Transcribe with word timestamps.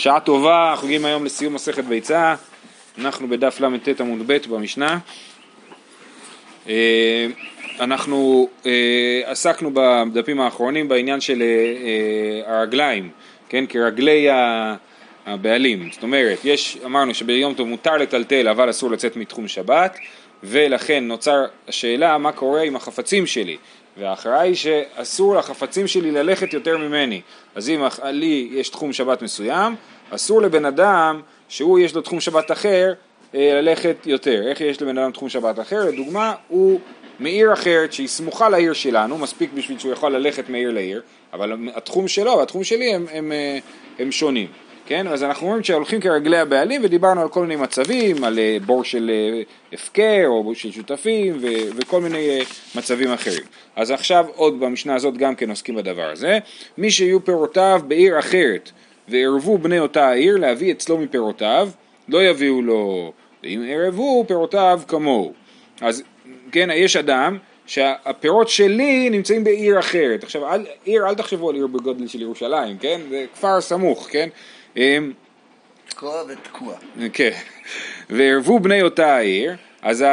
שעה 0.00 0.20
טובה, 0.20 0.70
אנחנו 0.70 0.86
מגיעים 0.86 1.04
היום 1.04 1.24
לסיום 1.24 1.54
מסכת 1.54 1.84
ביצה, 1.84 2.34
אנחנו 2.98 3.28
בדף 3.28 3.60
ל"ט 3.60 4.00
עמוד 4.00 4.22
ב' 4.26 4.38
במשנה. 4.48 4.98
אה, 6.68 7.26
אנחנו 7.80 8.48
אה, 8.66 9.22
עסקנו 9.24 9.70
בדפים 9.74 10.40
האחרונים 10.40 10.88
בעניין 10.88 11.20
של 11.20 11.42
אה, 11.42 12.56
הרגליים, 12.56 13.10
כן, 13.48 13.64
כרגלי 13.66 14.28
הבעלים, 15.26 15.88
זאת 15.92 16.02
אומרת, 16.02 16.44
יש, 16.44 16.78
אמרנו 16.84 17.14
שביום 17.14 17.54
טוב 17.54 17.68
מותר 17.68 17.96
לטלטל 17.96 18.48
אבל 18.48 18.70
אסור 18.70 18.90
לצאת 18.90 19.16
מתחום 19.16 19.48
שבת 19.48 19.98
ולכן 20.42 21.04
נוצר 21.04 21.44
השאלה 21.68 22.18
מה 22.18 22.32
קורה 22.32 22.62
עם 22.62 22.76
החפצים 22.76 23.26
שלי 23.26 23.56
וההכרעה 23.96 24.40
היא 24.40 24.54
שאסור 24.54 25.36
לחפצים 25.36 25.86
שלי 25.86 26.10
ללכת 26.10 26.52
יותר 26.52 26.78
ממני 26.78 27.20
אז 27.54 27.70
אם 27.70 27.82
לי 28.04 28.48
יש 28.52 28.68
תחום 28.68 28.92
שבת 28.92 29.22
מסוים 29.22 29.76
אסור 30.10 30.42
לבן 30.42 30.64
אדם 30.64 31.20
שהוא 31.48 31.78
יש 31.78 31.94
לו 31.94 32.00
תחום 32.00 32.20
שבת 32.20 32.50
אחר 32.50 32.92
אה, 33.34 33.60
ללכת 33.60 33.96
יותר. 34.06 34.48
איך 34.48 34.60
יש 34.60 34.82
לבן 34.82 34.98
אדם 34.98 35.12
תחום 35.12 35.28
שבת 35.28 35.60
אחר? 35.60 35.84
לדוגמה, 35.84 36.34
הוא 36.48 36.80
מעיר 37.18 37.52
אחרת 37.52 37.92
שהיא 37.92 38.08
סמוכה 38.08 38.48
לעיר 38.48 38.72
שלנו, 38.72 39.18
מספיק 39.18 39.50
בשביל 39.54 39.78
שהוא 39.78 39.92
יכול 39.92 40.16
ללכת 40.16 40.48
מעיר 40.48 40.70
לעיר, 40.70 41.02
אבל 41.32 41.68
התחום 41.74 42.08
שלו 42.08 42.38
והתחום 42.38 42.64
שלי 42.64 42.94
הם, 42.94 43.06
הם, 43.12 43.32
אה, 43.32 43.58
הם 43.98 44.12
שונים. 44.12 44.46
כן? 44.90 45.06
אז 45.06 45.22
אנחנו 45.22 45.46
רואים 45.46 45.62
שהולכים 45.62 46.00
כרגלי 46.00 46.38
הבעלים 46.38 46.80
ודיברנו 46.84 47.20
על 47.20 47.28
כל 47.28 47.40
מיני 47.40 47.56
מצבים, 47.56 48.24
על 48.24 48.38
אה, 48.38 48.56
בור 48.66 48.84
של 48.84 49.10
הפקר 49.72 50.24
או 50.26 50.44
בור 50.44 50.54
של 50.54 50.72
שותפים 50.72 51.38
ו- 51.40 51.76
וכל 51.76 52.00
מיני 52.00 52.38
מצבים 52.74 53.12
אחרים. 53.12 53.42
אז 53.76 53.90
עכשיו 53.90 54.26
עוד 54.36 54.60
במשנה 54.60 54.94
הזאת 54.94 55.16
גם 55.16 55.34
כן 55.34 55.50
עוסקים 55.50 55.76
בדבר 55.76 56.10
הזה. 56.10 56.38
מי 56.78 56.90
שיהיו 56.90 57.24
פירותיו 57.24 57.80
בעיר 57.88 58.18
אחרת 58.18 58.70
וערבו 59.08 59.58
בני 59.58 59.78
אותה 59.78 60.08
העיר 60.08 60.36
להביא 60.36 60.72
אצלו 60.72 60.98
מפירותיו, 60.98 61.70
לא 62.08 62.22
יביאו 62.22 62.62
לו, 62.62 63.12
ואם 63.42 63.64
ערבו 63.68 64.24
פירותיו 64.28 64.80
כמוהו. 64.88 65.32
אז 65.80 66.02
כן, 66.52 66.68
יש 66.74 66.96
אדם 66.96 67.38
שהפירות 67.66 68.48
שלי 68.48 69.10
נמצאים 69.10 69.44
בעיר 69.44 69.78
אחרת. 69.78 70.24
עכשיו, 70.24 70.54
אל, 70.54 70.66
עיר, 70.84 71.08
אל 71.08 71.14
תחשבו 71.14 71.50
על 71.50 71.54
עיר 71.54 71.66
בגודל 71.66 72.06
של 72.06 72.22
ירושלים, 72.22 72.78
כן? 72.78 73.00
זה 73.10 73.24
כפר 73.34 73.60
סמוך, 73.60 74.08
כן? 74.10 74.28
אמ, 74.76 75.12
תקוע 75.88 76.22
ותקוע. 76.28 76.74
כן. 77.12 77.30
וערבו 78.10 78.60
בני 78.60 78.82
אותה 78.82 79.16
העיר, 79.16 79.52
אז 79.82 80.04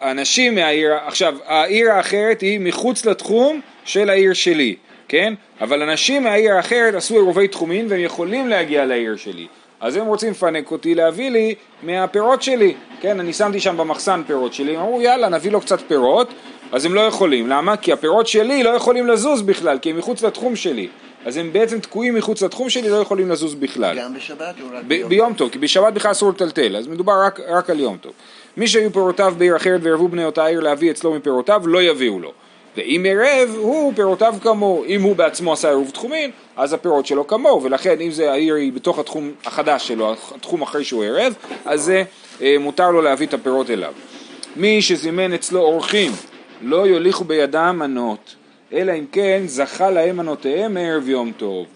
האנשים 0.00 0.54
מהעיר, 0.54 0.94
עכשיו, 1.06 1.34
העיר 1.46 1.92
האחרת 1.92 2.40
היא 2.40 2.60
מחוץ 2.60 3.06
לתחום 3.06 3.60
של 3.84 4.10
העיר 4.10 4.32
שלי. 4.32 4.76
כן? 5.08 5.34
אבל 5.60 5.82
אנשים 5.82 6.22
מהעיר 6.22 6.54
האחרת 6.54 6.94
עשו 6.94 7.14
עירובי 7.14 7.48
תחומין 7.48 7.86
והם 7.88 8.00
יכולים 8.00 8.48
להגיע 8.48 8.84
לעיר 8.84 9.16
שלי. 9.16 9.46
אז 9.80 9.96
הם 9.96 10.06
רוצים 10.06 10.30
לפנק 10.30 10.70
אותי, 10.70 10.94
להביא 10.94 11.30
לי 11.30 11.54
מהפירות 11.82 12.42
שלי, 12.42 12.74
כן? 13.00 13.20
אני 13.20 13.32
שמתי 13.32 13.60
שם 13.60 13.76
במחסן 13.76 14.22
פירות 14.26 14.54
שלי, 14.54 14.76
הם 14.76 14.80
אמרו 14.80 15.02
יאללה 15.02 15.28
נביא 15.28 15.50
לו 15.50 15.60
קצת 15.60 15.80
פירות, 15.88 16.34
אז 16.72 16.84
הם 16.84 16.94
לא 16.94 17.00
יכולים, 17.00 17.48
למה? 17.48 17.76
כי 17.76 17.92
הפירות 17.92 18.26
שלי 18.26 18.62
לא 18.62 18.70
יכולים 18.70 19.06
לזוז 19.06 19.42
בכלל, 19.42 19.78
כי 19.78 19.90
הם 19.90 19.98
מחוץ 19.98 20.22
לתחום 20.22 20.56
שלי. 20.56 20.88
אז 21.24 21.36
הם 21.36 21.52
בעצם 21.52 21.80
תקועים 21.80 22.14
מחוץ 22.14 22.42
לתחום 22.42 22.70
שלי, 22.70 22.88
לא 22.88 22.96
יכולים 22.96 23.30
לזוז 23.30 23.54
בכלל. 23.54 23.98
גם 23.98 24.14
בשבת 24.14 24.54
או 24.60 24.66
רק 24.72 24.84
ביום? 24.84 25.08
ביום 25.08 25.34
טוב, 25.34 25.50
כי 25.50 25.58
בשבת 25.58 25.92
בכלל 25.92 26.10
אסור 26.10 26.30
לטלטל, 26.30 26.76
אז 26.76 26.86
מדובר 26.86 27.22
רק, 27.24 27.40
רק 27.48 27.70
על 27.70 27.80
יום 27.80 27.96
טוב. 27.96 28.12
מי 28.56 28.68
שהיו 28.68 28.92
פירותיו 28.92 29.34
בעיר 29.38 29.56
אחרת 29.56 29.80
וערבו 29.82 30.08
בני 30.08 30.24
אותה 30.24 30.46
עיר 30.46 30.60
להביא 30.60 30.90
אצלו 30.90 31.14
מפירותיו, 31.14 31.62
לא 31.66 31.82
יביאו 31.82 32.20
לו. 32.20 32.32
ואם 32.76 33.06
ערב 33.08 33.54
הוא 33.56 33.92
פירותיו 33.96 34.34
כמוהו, 34.42 34.84
אם 34.84 35.02
הוא 35.02 35.16
בעצמו 35.16 35.52
עשה 35.52 35.68
עירוב 35.68 35.90
תחומין 35.90 36.30
אז 36.56 36.72
הפירות 36.72 37.06
שלו 37.06 37.26
כמוהו 37.26 37.62
ולכן 37.62 38.00
אם 38.00 38.10
זה 38.10 38.32
העיר 38.32 38.54
היא 38.54 38.72
בתוך 38.72 38.98
התחום 38.98 39.32
החדש 39.46 39.88
שלו, 39.88 40.14
התחום 40.34 40.62
אחרי 40.62 40.84
שהוא 40.84 41.04
ערב 41.04 41.34
אז 41.64 41.82
זה 41.82 42.02
אה, 42.42 42.56
מותר 42.60 42.90
לו 42.90 43.02
להביא 43.02 43.26
את 43.26 43.34
הפירות 43.34 43.70
אליו. 43.70 43.92
מי 44.56 44.82
שזימן 44.82 45.32
אצלו 45.32 45.60
אורחים 45.60 46.12
לא 46.62 46.86
יוליכו 46.86 47.24
בידם 47.24 47.76
מנות 47.78 48.34
אלא 48.72 48.92
אם 48.92 49.04
כן 49.12 49.42
זכה 49.46 49.90
להם 49.90 50.16
מנותיהם 50.16 50.74
מערב 50.74 51.08
יום 51.08 51.32
טוב. 51.36 51.66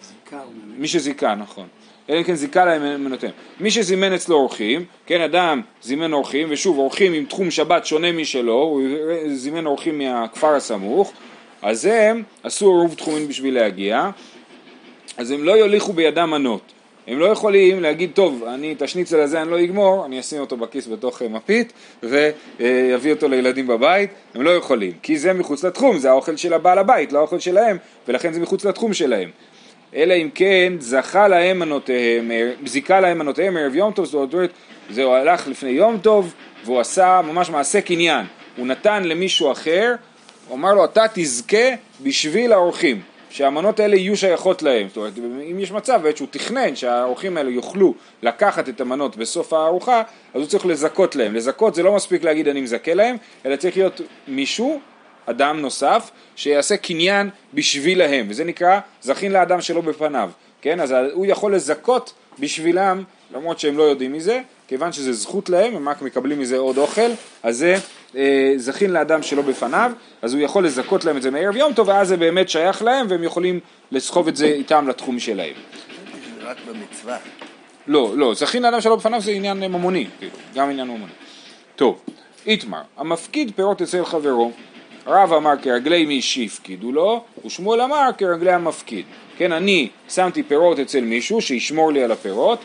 מי 0.77 0.89
שזיכה 0.89 1.35
נכון. 1.35 1.67
אלא 2.11 2.19
אם 2.19 2.25
כן 2.25 2.35
זיכה 2.35 2.65
להם 2.65 3.05
מנותיהם. 3.05 3.33
מי 3.61 3.71
שזימן 3.71 4.13
אצלו 4.13 4.37
אורחים, 4.37 4.85
כן 5.07 5.21
אדם 5.21 5.61
זימן 5.83 6.13
אורחים, 6.13 6.49
ושוב 6.51 6.79
אורחים 6.79 7.13
עם 7.13 7.25
תחום 7.25 7.51
שבת 7.51 7.87
שונה 7.87 8.13
משלו, 8.13 8.63
הוא 8.63 8.83
זימן 9.33 9.67
אורחים 9.67 9.99
מהכפר 9.99 10.55
הסמוך, 10.55 11.13
אז 11.63 11.85
הם 11.85 12.23
עשו 12.43 12.67
עירוב 12.67 12.95
תחומים 12.95 13.29
בשביל 13.29 13.55
להגיע, 13.55 14.11
אז 15.17 15.31
הם 15.31 15.45
לא 15.45 15.53
יוליכו 15.53 15.93
בידם 15.93 16.31
מנות. 16.31 16.73
הם 17.07 17.19
לא 17.19 17.27
יכולים 17.27 17.83
להגיד, 17.83 18.11
טוב, 18.15 18.45
אני 18.45 18.73
את 18.73 18.83
השניצל 18.83 19.21
הזה 19.21 19.43
אני 19.43 19.51
לא 19.51 19.61
אגמור, 19.61 20.07
אני 20.07 20.21
אשים 20.21 20.41
אותו 20.41 20.57
בכיס 20.57 20.87
בתוך 20.87 21.23
מפית 21.23 21.73
ויביא 22.03 23.13
אותו 23.13 23.29
לילדים 23.29 23.67
בבית, 23.67 24.11
הם 24.35 24.43
לא 24.43 24.51
יכולים, 24.51 24.93
כי 25.03 25.19
זה 25.19 25.33
מחוץ 25.33 25.65
לתחום, 25.65 25.99
זה 25.99 26.11
האוכל 26.11 26.37
של 26.37 26.53
הבעל 26.53 26.79
הבית, 26.79 27.13
לא 27.13 27.19
האוכל 27.19 27.39
שלהם, 27.39 27.77
ולכן 28.09 28.33
זה 28.33 28.41
מחוץ 28.41 28.65
לתחום 28.65 28.95
שלהם. 28.95 29.31
אלא 29.95 30.15
אם 30.15 30.29
כן 30.35 30.73
זכה 30.79 31.29
להם 31.29 31.59
מנותיהם, 31.59 32.31
זיכה 32.67 33.01
להם 33.01 33.19
מנותיהם 33.19 33.57
ערב 33.57 33.75
יום 33.75 33.93
טוב, 33.93 34.05
זאת 34.05 34.35
אומרת, 34.35 34.51
זהו 34.91 35.13
הלך 35.13 35.49
לפני 35.49 35.71
יום 35.71 35.99
טוב 35.99 36.35
והוא 36.65 36.81
עשה 36.81 37.21
ממש 37.25 37.51
מעשה 37.51 37.81
קניין, 37.81 38.27
הוא 38.57 38.67
נתן 38.67 39.05
למישהו 39.05 39.53
אחר, 39.53 39.95
הוא 40.49 40.57
אמר 40.57 40.75
לו 40.75 40.85
אתה 40.85 41.05
תזכה 41.15 41.69
בשביל 42.03 42.53
האורחים, 42.53 43.01
שהמנות 43.33 43.81
האלה 43.81 43.97
יהיו 43.97 44.17
שייכות 44.17 44.63
להם, 44.63 44.89
זאת 44.89 44.97
אומרת 44.97 45.13
אם 45.51 45.59
יש 45.59 45.73
מצב 45.73 46.01
בעת 46.03 46.17
שהוא 46.17 46.29
תכנן 46.31 46.77
שהאורחים 46.77 47.37
האלה 47.37 47.51
יוכלו 47.51 47.95
לקחת 48.23 48.69
את 48.69 48.81
המנות 48.81 49.17
בסוף 49.17 49.53
הארוחה, 49.53 50.03
אז 50.35 50.41
הוא 50.41 50.47
צריך 50.47 50.67
לזכות 50.67 51.17
להם, 51.17 51.35
לזכות 51.35 51.75
זה 51.75 51.83
לא 51.83 51.95
מספיק 51.95 52.25
להגיד 52.25 52.49
אני 52.49 52.61
מזכה 52.61 52.95
להם, 52.95 53.17
אלא 53.47 53.57
צריך 53.57 53.77
להיות 53.77 54.01
מישהו 54.29 54.81
אדם 55.27 55.61
נוסף 55.61 56.11
שיעשה 56.37 56.77
קניין 56.77 57.31
בשבילהם, 57.55 58.27
וזה 58.29 58.45
נקרא 58.45 58.81
זכין 59.03 59.33
לאדם 59.33 59.61
שלא 59.61 59.81
בפניו, 59.81 60.31
כן? 60.63 60.81
אז 60.81 60.95
הוא 61.13 61.27
יכול 61.27 61.55
לזכות 61.55 62.13
בשבילם, 62.39 63.05
למרות 63.35 63.59
שהם 63.59 63.79
לא 63.79 63.83
יודעים 63.83 64.13
מזה, 64.13 64.41
כיוון 64.69 64.93
שזה 64.93 65.13
זכות 65.13 65.49
להם, 65.49 65.77
הם 65.77 65.89
רק 65.89 66.03
מקבלים 66.03 66.41
מזה 66.41 66.59
עוד 66.59 66.79
אוכל, 66.79 67.11
אז 67.43 67.57
זה 67.59 67.77
זכין 68.57 68.91
לאדם 68.91 69.23
שלא 69.23 69.43
בפניו, 69.43 69.93
אז 70.23 70.35
הוא 70.35 70.43
יכול 70.43 70.67
לזכות 70.67 71.05
להם 71.05 71.17
את 71.17 71.23
זה 71.23 71.31
מערב 71.31 71.57
יום 71.57 71.73
טוב, 71.73 71.89
ואז 71.89 72.09
זה 72.09 72.17
באמת 72.17 72.49
שייך 72.49 72.83
להם, 72.83 73.07
והם 73.09 73.25
יכולים 73.25 73.61
לסחוב 73.93 74.29
את 74.29 74.37
זה 74.37 74.47
איתם 74.47 74.89
לתחום 74.89 75.19
שלהם. 75.19 75.55
זה 76.39 76.49
רק 76.49 76.57
במצווה. 76.69 77.17
לא, 77.87 78.13
לא, 78.17 78.35
זכין 78.35 78.63
לאדם 78.63 78.81
שלא 78.81 78.97
בפניו 78.97 79.21
זה 79.21 79.31
עניין 79.31 79.61
ממוני, 79.61 80.07
כאילו, 80.19 80.33
גם 80.55 80.71
עניין 80.71 80.89
ממוני. 80.89 81.13
טוב, 81.77 82.01
איתמר, 82.47 82.81
המפקיד 82.97 83.53
פירות 83.57 83.83
אצל 83.83 84.05
חברו 84.05 84.53
רב 85.07 85.33
אמר 85.33 85.53
כרגלי 85.63 86.07
מי 86.07 86.23
שהפקידו 86.23 86.93
לו, 86.93 87.25
ושמואל 87.47 87.81
אמר 87.81 88.09
כרגלי 88.19 88.53
המפקיד. 88.53 89.05
כן, 89.37 89.53
אני 89.53 89.89
שמתי 90.09 90.43
פירות 90.43 90.79
אצל 90.79 91.01
מישהו 91.01 91.41
שישמור 91.41 91.93
לי 91.93 92.05
על 92.05 92.13
הפירות, 92.13 92.59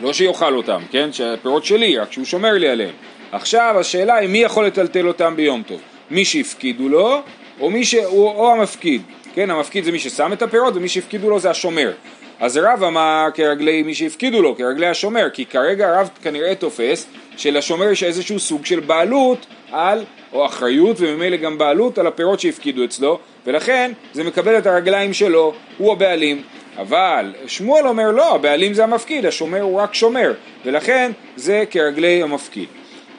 לא 0.00 0.12
שיאכל 0.12 0.54
אותם, 0.54 0.82
כן, 0.90 1.12
שהפירות 1.12 1.64
שלי, 1.64 1.98
רק 1.98 2.12
שהוא 2.12 2.24
שומר 2.24 2.52
לי 2.52 2.68
עליהם. 2.68 2.94
עכשיו 3.32 3.76
השאלה 3.80 4.14
היא 4.14 4.28
מי 4.28 4.38
יכול 4.38 4.66
לטלטל 4.66 5.08
אותם 5.08 5.36
ביום 5.36 5.62
טוב, 5.66 5.80
מי 6.10 6.24
שהפקידו 6.24 6.88
לו 6.88 7.22
או, 7.60 7.70
מי 7.70 7.84
ש... 7.84 7.94
או, 7.94 8.30
או 8.30 8.52
המפקיד, 8.52 9.02
כן, 9.34 9.50
המפקיד 9.50 9.84
זה 9.84 9.92
מי 9.92 9.98
ששם 9.98 10.32
את 10.32 10.42
הפירות 10.42 10.76
ומי 10.76 10.88
שהפקידו 10.88 11.30
לו 11.30 11.38
זה 11.38 11.50
השומר. 11.50 11.92
אז 12.40 12.56
רב 12.56 12.82
אמר 12.84 13.26
כרגלי 13.34 13.82
מי 13.82 13.94
שהפקידו 13.94 14.42
לו, 14.42 14.56
כרגלי 14.56 14.86
השומר, 14.86 15.30
כי 15.32 15.46
כרגע 15.46 15.88
הרב 15.88 16.10
כנראה 16.22 16.54
תופס 16.54 17.06
שלשומר 17.36 17.90
יש 17.90 18.02
איזשהו 18.02 18.38
סוג 18.38 18.66
של 18.66 18.80
בעלות 18.80 19.46
על, 19.72 20.04
או 20.32 20.46
אחריות 20.46 20.96
וממילא 21.00 21.36
גם 21.36 21.58
בעלות 21.58 21.98
על 21.98 22.06
הפירות 22.06 22.40
שהפקידו 22.40 22.84
אצלו, 22.84 23.18
ולכן 23.46 23.92
זה 24.12 24.24
מקבל 24.24 24.58
את 24.58 24.66
הרגליים 24.66 25.12
שלו, 25.12 25.54
הוא 25.78 25.92
הבעלים. 25.92 26.42
אבל 26.78 27.34
שמואל 27.46 27.86
אומר 27.86 28.10
לא, 28.10 28.34
הבעלים 28.34 28.74
זה 28.74 28.84
המפקיד, 28.84 29.26
השומר 29.26 29.60
הוא 29.60 29.80
רק 29.80 29.94
שומר, 29.94 30.32
ולכן 30.64 31.12
זה 31.36 31.64
כרגלי 31.70 32.22
המפקיד. 32.22 32.68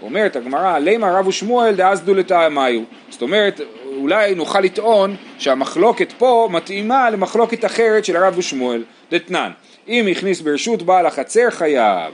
אומרת 0.01 0.35
הגמרא, 0.35 0.77
לימה 0.77 1.19
רב 1.19 1.27
ושמואל 1.27 1.75
דאז 1.75 2.01
דולתאמיו. 2.01 2.81
זאת 3.09 3.21
אומרת, 3.21 3.61
אולי 3.97 4.35
נוכל 4.35 4.59
לטעון 4.59 5.15
שהמחלוקת 5.37 6.11
פה 6.17 6.49
מתאימה 6.51 7.09
למחלוקת 7.09 7.65
אחרת 7.65 8.05
של 8.05 8.15
הרב 8.15 8.33
ושמואל. 8.37 8.83
דתנן, 9.11 9.51
אם 9.87 10.07
הכניס 10.11 10.41
ברשות 10.41 10.81
בעל 10.81 11.05
החצר 11.05 11.49
חייב. 11.49 12.13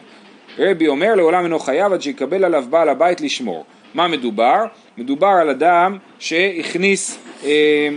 רבי 0.60 0.88
אומר 0.88 1.16
לעולם 1.16 1.44
אינו 1.44 1.60
חייב 1.60 1.94
עד 1.94 2.02
שיקבל 2.02 2.46
עליו 2.46 2.66
בעל 2.70 2.90
הבית 2.90 3.22
לשמור. 3.22 3.66
מה 3.94 4.08
מדובר? 4.08 4.66
מדובר 4.98 5.28
על 5.42 5.50
אדם 5.50 5.98
שהכניס 6.20 7.20
אה, 7.44 7.90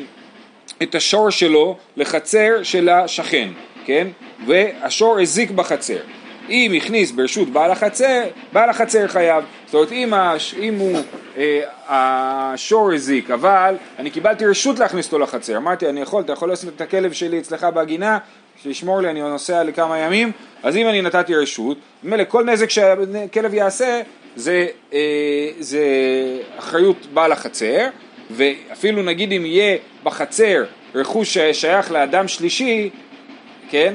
את 0.83 0.95
השור 0.95 1.31
שלו 1.31 1.77
לחצר 1.97 2.63
של 2.63 2.89
השכן, 2.89 3.49
כן? 3.85 4.09
והשור 4.47 5.19
הזיק 5.21 5.51
בחצר. 5.51 5.99
אם 6.51 6.73
הכניס 6.77 7.11
ברשות 7.11 7.49
בעל 7.49 7.71
החצר, 7.71 8.23
בעל 8.53 8.71
החצר 8.71 9.09
חייב. 9.09 9.45
זאת 9.71 9.75
אומרת, 9.75 9.93
אם, 9.93 10.15
הש, 10.15 10.55
אם 10.55 10.75
הוא, 10.75 10.99
אה, 11.37 11.61
השור 11.89 12.93
הזיק, 12.93 13.31
אבל 13.31 13.75
אני 13.99 14.11
קיבלתי 14.11 14.47
רשות 14.47 14.79
להכניס 14.79 15.07
אותו 15.07 15.19
לחצר. 15.19 15.57
אמרתי, 15.57 15.89
אני 15.89 16.01
יכול, 16.01 16.23
אתה 16.23 16.33
יכול 16.33 16.53
לשים 16.53 16.69
את 16.77 16.81
הכלב 16.81 17.13
שלי 17.13 17.39
אצלך 17.39 17.65
בגינה, 17.65 18.19
שישמור 18.63 19.01
לי, 19.01 19.11
אני 19.11 19.21
נוסע 19.21 19.65
לכמה 19.65 19.99
ימים, 19.99 20.33
אז 20.63 20.77
אם 20.77 20.89
אני 20.89 21.03
נתתי 21.03 21.35
רשות, 21.35 21.79
ממילא 22.03 22.25
כל 22.29 22.45
נזק 22.45 22.71
שהכלב 22.71 23.55
יעשה 23.55 24.01
זה, 24.37 24.67
אה, 24.93 25.49
זה 25.59 25.85
אחריות 26.59 27.07
בעל 27.15 27.33
החצר, 27.33 27.89
ואפילו 28.31 29.03
נגיד 29.03 29.33
אם 29.33 29.47
יהיה 29.47 29.77
בחצר 30.03 30.65
רכוש 30.95 31.39
ששייך 31.39 31.93
לאדם 31.93 32.29
שלישי, 32.29 32.91
כן? 33.71 33.95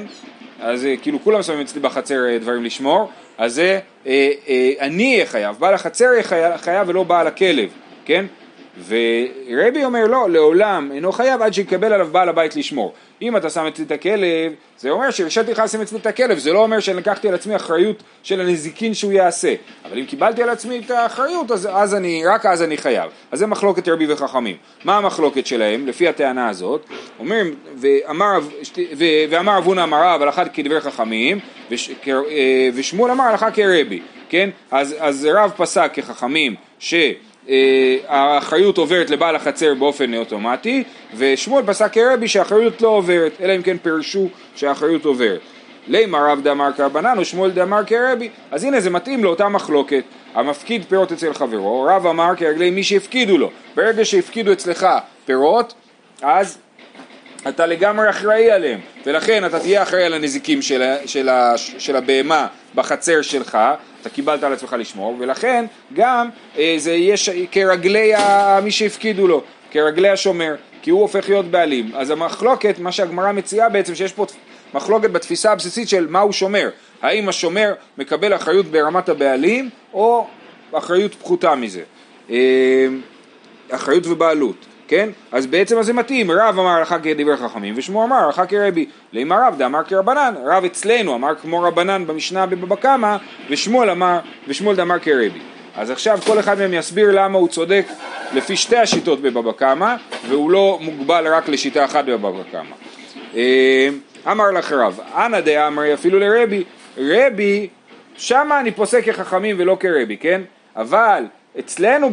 אז 0.60 0.84
אה, 0.86 0.94
כאילו 1.02 1.24
כולם 1.24 1.42
שמים 1.42 1.60
אצלי 1.60 1.80
בחצר 1.80 2.26
אה, 2.28 2.38
דברים 2.38 2.64
לשמור, 2.64 3.10
אז 3.38 3.54
זה 3.54 3.80
אה, 4.06 4.30
אה, 4.48 4.72
אני 4.80 5.14
אהיה 5.14 5.26
חייב, 5.26 5.56
בעל 5.58 5.74
החצר 5.74 6.04
יהיה 6.04 6.58
חייב 6.58 6.88
ולא 6.88 7.02
בעל 7.02 7.26
הכלב, 7.26 7.68
כן? 8.04 8.26
ורבי 8.88 9.84
אומר 9.84 10.06
לא, 10.06 10.30
לעולם 10.30 10.90
אינו 10.94 11.12
חייב 11.12 11.42
עד 11.42 11.54
שיקבל 11.54 11.92
עליו 11.92 12.08
בעל 12.12 12.28
הבית 12.28 12.56
לשמור. 12.56 12.94
אם 13.22 13.36
אתה 13.36 13.50
שם 13.50 13.66
אצלי 13.66 13.84
את 13.84 13.90
הכלב, 13.90 14.52
זה 14.78 14.90
אומר 14.90 15.10
שהרשיתי 15.10 15.52
לך 15.52 15.58
לשים 15.58 15.80
אצלי 15.80 15.98
את 15.98 16.06
הכלב, 16.06 16.38
זה 16.38 16.52
לא 16.52 16.58
אומר 16.58 16.80
שאני 16.80 16.96
לקחתי 16.96 17.28
על 17.28 17.34
עצמי 17.34 17.56
אחריות 17.56 18.02
של 18.22 18.40
הנזיקין 18.40 18.94
שהוא 18.94 19.12
יעשה. 19.12 19.54
אבל 19.84 19.98
אם 19.98 20.04
קיבלתי 20.04 20.42
על 20.42 20.48
עצמי 20.48 20.78
את 20.78 20.90
האחריות, 20.90 21.50
אז, 21.50 21.68
אז 21.72 21.94
אני, 21.94 22.22
רק 22.26 22.46
אז 22.46 22.62
אני 22.62 22.76
חייב. 22.76 23.10
אז 23.30 23.38
זה 23.38 23.46
מחלוקת 23.46 23.88
רבי 23.88 24.12
וחכמים. 24.12 24.56
מה 24.84 24.96
המחלוקת 24.96 25.46
שלהם, 25.46 25.86
לפי 25.86 26.08
הטענה 26.08 26.48
הזאת? 26.48 26.86
אומרים, 27.18 27.54
ואמר, 27.76 28.38
ואמר 29.28 29.58
אבונה 29.58 29.84
אמרה, 29.84 30.14
אבל 30.14 30.28
אחת 30.28 30.54
כדברי 30.54 30.80
חכמים, 30.80 31.38
וש, 31.70 31.90
אה, 32.08 32.68
ושמואל 32.74 33.10
אמר 33.10 33.24
הלכה 33.24 33.50
כרבי, 33.50 34.00
כן? 34.28 34.50
אז, 34.70 34.94
אז 34.98 35.28
רב 35.34 35.52
פסק 35.56 35.90
כחכמים, 35.94 36.54
ש... 36.78 36.94
אה, 37.48 37.96
האחריות 38.08 38.78
עוברת 38.78 39.10
לבעל 39.10 39.36
החצר 39.36 39.74
באופן 39.74 40.14
אוטומטי 40.14 40.84
ושמואל 41.16 41.66
פסק 41.66 41.92
כרבי 41.92 42.28
שהאחריות 42.28 42.82
לא 42.82 42.88
עוברת 42.88 43.32
אלא 43.40 43.56
אם 43.56 43.62
כן 43.62 43.76
פירשו 43.78 44.28
שהאחריות 44.56 45.04
עוברת. 45.04 45.40
לימה 45.88 46.32
רב 46.32 46.40
דאמר 46.42 46.72
כרבנן 46.76 47.18
ושמואל 47.18 47.50
דאמר 47.50 47.84
כרבי 47.84 48.28
אז 48.50 48.64
הנה 48.64 48.80
זה 48.80 48.90
מתאים 48.90 49.24
לאותה 49.24 49.48
מחלוקת 49.48 50.04
המפקיד 50.34 50.84
פירות 50.88 51.12
אצל 51.12 51.34
חברו 51.34 51.82
רב 51.82 52.06
אמר 52.06 52.36
כרגלי 52.36 52.70
מי 52.70 52.82
שהפקידו 52.82 53.38
לו 53.38 53.50
ברגע 53.74 54.04
שהפקידו 54.04 54.52
אצלך 54.52 54.86
פירות 55.24 55.74
אז 56.22 56.58
אתה 57.48 57.66
לגמרי 57.66 58.10
אחראי 58.10 58.50
עליהם 58.50 58.80
ולכן 59.06 59.44
אתה 59.46 59.60
תהיה 59.60 59.82
אחראי 59.82 60.04
על 60.04 60.14
הנזיקים 60.14 60.62
של, 60.62 60.94
של, 61.06 61.28
של 61.56 61.96
הבהמה 61.96 62.46
בחצר 62.74 63.22
שלך 63.22 63.58
אתה 64.06 64.14
קיבלת 64.14 64.42
על 64.42 64.52
עצמך 64.52 64.76
לשמור, 64.78 65.16
ולכן 65.18 65.64
גם 65.92 66.28
אה, 66.58 66.74
זה 66.78 66.92
יהיה. 66.92 67.16
כרגלי. 67.52 68.12
מי 68.62 68.70
שהפקידו 68.70 69.26
לו, 69.26 69.42
כרגלי 69.70 70.08
השומר, 70.08 70.54
כי 70.82 70.90
הוא 70.90 71.00
הופך 71.00 71.28
להיות 71.28 71.46
בעלים. 71.46 71.90
אז 71.94 72.10
המחלוקת, 72.10 72.78
מה 72.78 72.92
שהגמרא 72.92 73.32
מציעה 73.32 73.68
בעצם, 73.68 73.94
שיש 73.94 74.12
פה 74.12 74.26
מחלוקת 74.74 75.10
בתפיסה 75.10 75.52
הבסיסית 75.52 75.88
של 75.88 76.06
מה 76.10 76.20
הוא 76.20 76.32
שומר, 76.32 76.68
האם 77.02 77.28
השומר 77.28 77.74
מקבל 77.98 78.34
אחריות 78.34 78.66
ברמת 78.66 79.08
הבעלים, 79.08 79.70
או 79.92 80.26
אחריות 80.72 81.14
פחותה 81.14 81.54
מזה, 81.54 81.82
אה, 82.30 82.86
אחריות 83.70 84.06
ובעלות. 84.06 84.66
כן? 84.88 85.08
אז 85.32 85.46
בעצם 85.46 85.82
זה 85.82 85.92
מתאים, 85.92 86.30
רב 86.30 86.58
אמר 86.58 86.70
הלכה 86.70 86.98
כדברי 86.98 87.36
חכמים 87.36 87.74
ושמו 87.76 88.04
אמר 88.04 88.16
הלכה 88.16 88.46
כרבי, 88.46 88.86
לימה 89.12 89.46
רב 89.46 89.54
דאמר 89.58 89.84
כרבנן, 89.84 90.34
רב 90.44 90.64
אצלנו 90.64 91.14
אמר 91.14 91.34
כמו 91.34 91.62
רבנן 91.62 92.06
במשנה 92.06 92.46
בבבא 92.46 92.76
קמא 92.76 93.16
ושמואל 93.50 93.90
אמר, 93.90 94.18
ושמואל 94.48 94.76
דאמר 94.76 94.98
כרבי. 94.98 95.40
אז 95.76 95.90
עכשיו 95.90 96.18
כל 96.26 96.38
אחד 96.38 96.58
מהם 96.58 96.74
יסביר 96.74 97.10
למה 97.12 97.38
הוא 97.38 97.48
צודק 97.48 97.86
לפי 98.34 98.56
שתי 98.56 98.76
השיטות 98.76 99.22
בבבא 99.22 99.52
קמא 99.52 99.94
והוא 100.28 100.50
לא 100.50 100.78
מוגבל 100.80 101.34
רק 101.34 101.48
לשיטה 101.48 101.84
אחת 101.84 102.04
בבבא 102.04 102.42
קמא. 102.52 102.74
אה, 103.34 103.88
אמר 104.30 104.50
לך 104.50 104.72
רב, 104.72 105.00
אנא 105.14 105.40
דאמרי 105.40 105.94
אפילו 105.94 106.18
לרבי, 106.18 106.64
רבי 106.98 107.68
שמה 108.16 108.60
אני 108.60 108.70
פוסק 108.70 109.04
כחכמים 109.04 109.56
ולא 109.58 109.76
כרבי, 109.80 110.16
כן? 110.16 110.40
אבל 110.76 111.24
אצלנו 111.58 112.10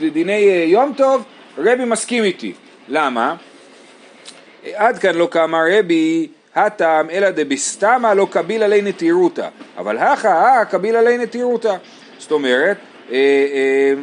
בדיני 0.00 0.48
אה, 0.48 0.64
יום 0.66 0.92
טוב 0.96 1.24
רבי 1.58 1.84
מסכים 1.84 2.24
איתי. 2.24 2.52
למה? 2.88 3.34
עד 4.74 4.98
כאן 4.98 5.14
לא 5.14 5.28
כאמר 5.30 5.62
רבי 5.78 6.28
הטעם 6.54 7.10
אלא 7.10 7.30
דבסתמה 7.30 8.14
לא 8.14 8.26
קביל 8.30 8.62
עלי 8.62 8.82
נטירותא, 8.82 9.48
אבל 9.76 9.98
הכא 9.98 10.28
אה 10.28 10.64
קביל 10.64 10.96
עלי 10.96 11.18
נטירותא. 11.18 11.76
זאת 12.18 12.32
אומרת, 12.32 12.76
אה, 13.12 13.94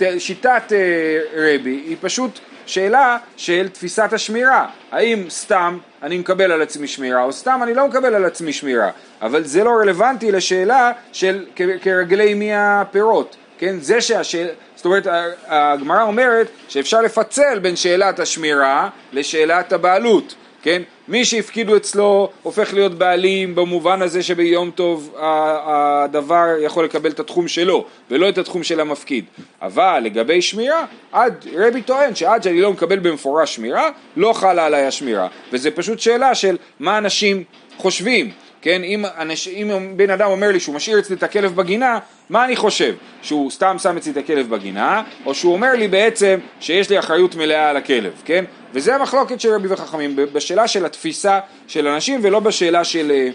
אה, 0.00 0.18
שיטת 0.18 0.62
אה, 0.72 1.18
רבי 1.34 1.82
היא 1.86 1.96
פשוט 2.00 2.38
שאלה 2.66 3.18
של 3.36 3.68
תפיסת 3.68 4.12
השמירה, 4.12 4.66
האם 4.92 5.24
סתם 5.28 5.78
אני 6.02 6.18
מקבל 6.18 6.52
על 6.52 6.62
עצמי 6.62 6.86
שמירה 6.86 7.22
או 7.22 7.32
סתם 7.32 7.60
אני 7.62 7.74
לא 7.74 7.88
מקבל 7.88 8.14
על 8.14 8.24
עצמי 8.24 8.52
שמירה, 8.52 8.90
אבל 9.22 9.44
זה 9.44 9.64
לא 9.64 9.70
רלוונטי 9.70 10.32
לשאלה 10.32 10.92
של 11.12 11.44
כרגלי 11.82 12.34
מי 12.34 12.50
הפירות, 12.54 13.36
כן? 13.62 13.80
זה 13.80 14.00
שהשאלה, 14.00 14.50
זאת 14.76 14.84
אומרת 14.84 15.06
הגמרא 15.46 16.02
אומרת 16.02 16.50
שאפשר 16.68 17.00
לפצל 17.00 17.58
בין 17.58 17.76
שאלת 17.76 18.20
השמירה 18.20 18.88
לשאלת 19.12 19.72
הבעלות, 19.72 20.34
כן? 20.62 20.82
מי 21.08 21.24
שהפקידו 21.24 21.76
אצלו 21.76 22.30
הופך 22.42 22.74
להיות 22.74 22.94
בעלים 22.94 23.54
במובן 23.54 24.02
הזה 24.02 24.22
שביום 24.22 24.70
טוב 24.70 25.14
הדבר 25.18 26.46
יכול 26.60 26.84
לקבל 26.84 27.10
את 27.10 27.20
התחום 27.20 27.48
שלו 27.48 27.84
ולא 28.10 28.28
את 28.28 28.38
התחום 28.38 28.62
של 28.62 28.80
המפקיד. 28.80 29.24
אבל 29.62 30.00
לגבי 30.04 30.42
שמירה, 30.42 30.84
עד, 31.12 31.46
רבי 31.56 31.82
טוען 31.82 32.14
שעד 32.14 32.42
שאני 32.42 32.60
לא 32.60 32.72
מקבל 32.72 32.98
במפורש 32.98 33.54
שמירה, 33.54 33.88
לא 34.16 34.32
חלה 34.32 34.66
עליי 34.66 34.86
השמירה. 34.86 35.28
וזה 35.52 35.70
פשוט 35.70 36.00
שאלה 36.00 36.34
של 36.34 36.56
מה 36.80 36.98
אנשים 36.98 37.44
חושבים. 37.76 38.30
כן, 38.62 38.84
אם, 38.84 39.04
אנש, 39.18 39.48
אם 39.48 39.92
בן 39.96 40.10
אדם 40.10 40.30
אומר 40.30 40.52
לי 40.52 40.60
שהוא 40.60 40.74
משאיר 40.74 40.98
אצלי 40.98 41.16
את 41.16 41.22
הכלב 41.22 41.56
בגינה, 41.56 41.98
מה 42.30 42.44
אני 42.44 42.56
חושב? 42.56 42.94
שהוא 43.22 43.50
סתם 43.50 43.76
שם 43.78 43.96
אצלי 43.96 44.12
את 44.12 44.16
הכלב 44.16 44.50
בגינה, 44.50 45.02
או 45.26 45.34
שהוא 45.34 45.52
אומר 45.52 45.72
לי 45.72 45.88
בעצם 45.88 46.38
שיש 46.60 46.90
לי 46.90 46.98
אחריות 46.98 47.34
מלאה 47.34 47.70
על 47.70 47.76
הכלב, 47.76 48.12
כן? 48.24 48.44
וזה 48.74 48.94
המחלוקת 48.94 49.40
של 49.40 49.54
רבי 49.54 49.68
וחכמים, 49.70 50.16
בשאלה 50.16 50.68
של 50.68 50.84
התפיסה 50.84 51.40
של 51.66 51.88
אנשים 51.88 52.20
ולא 52.22 52.40
בשאלה 52.40 52.84
של... 52.84 53.10
אה, 53.10 53.28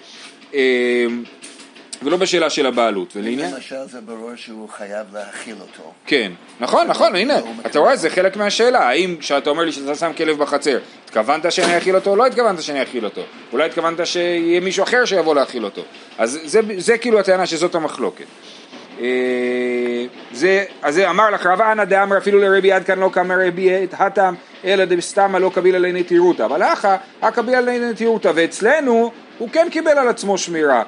אה, 0.53 1.05
ולא 2.03 2.17
בשאלה 2.17 2.49
של 2.49 2.65
הבעלות. 2.65 3.15
ולעניין... 3.15 3.53
למשל 3.53 3.75
זה 3.85 4.01
ברור 4.01 4.31
שהוא 4.35 4.69
חייב 4.69 5.07
להאכיל 5.13 5.55
אותו. 5.61 5.93
כן, 6.05 6.31
נכון, 6.59 6.87
נכון, 6.87 7.15
הנה, 7.15 7.39
אתה 7.65 7.79
רואה, 7.79 7.95
זה 7.95 8.09
חלק 8.09 8.37
מהשאלה, 8.37 8.89
האם 8.89 9.15
כשאתה 9.19 9.49
אומר 9.49 9.63
לי 9.63 9.71
שאתה 9.71 9.95
שם 9.95 10.11
כלב 10.17 10.37
בחצר, 10.37 10.77
התכוונת 11.07 11.51
שאני 11.51 11.75
אאכיל 11.75 11.95
אותו 11.95 12.09
או 12.09 12.15
לא 12.15 12.25
התכוונת 12.25 12.61
שאני 12.61 12.81
אאכיל 12.81 13.05
אותו? 13.05 13.21
אולי 13.53 13.65
התכוונת 13.65 14.07
שיהיה 14.07 14.59
מישהו 14.59 14.83
אחר 14.83 15.05
שיבוא 15.05 15.35
להאכיל 15.35 15.65
אותו. 15.65 15.81
אז 16.17 16.39
זה, 16.45 16.59
זה 16.77 16.97
כאילו 16.97 17.19
הטענה 17.19 17.45
שזאת 17.45 17.75
המחלוקת. 17.75 18.25
אה, 19.01 20.05
זה, 20.31 20.63
אז 20.81 20.95
זה 20.95 21.09
אמר 21.09 21.29
לך 21.29 21.45
רב 21.45 21.61
אנא 21.61 21.83
דאמר 21.83 22.17
אפילו 22.17 22.39
לרבי 22.39 22.71
עד 22.71 22.83
כאן 22.83 22.99
לא 22.99 23.09
קם 23.13 23.31
רבי 23.31 23.87
הטם 23.93 24.33
אלא 24.65 24.85
דסתמא 24.85 25.37
לא 25.37 25.51
קביל 25.53 25.75
עלי 25.75 25.91
נטירותא 25.91 26.45
אבל 26.45 26.63
אחא 26.63 26.95
הקביל 27.21 27.55
עלי 27.55 27.79
נטירותא 27.79 28.31
ואצלנו 28.35 29.11
הוא 29.37 29.49
כן 29.49 29.67
קיבל 29.71 29.97
על 29.97 30.07
עצמו 30.07 30.37
שמירה 30.37 30.83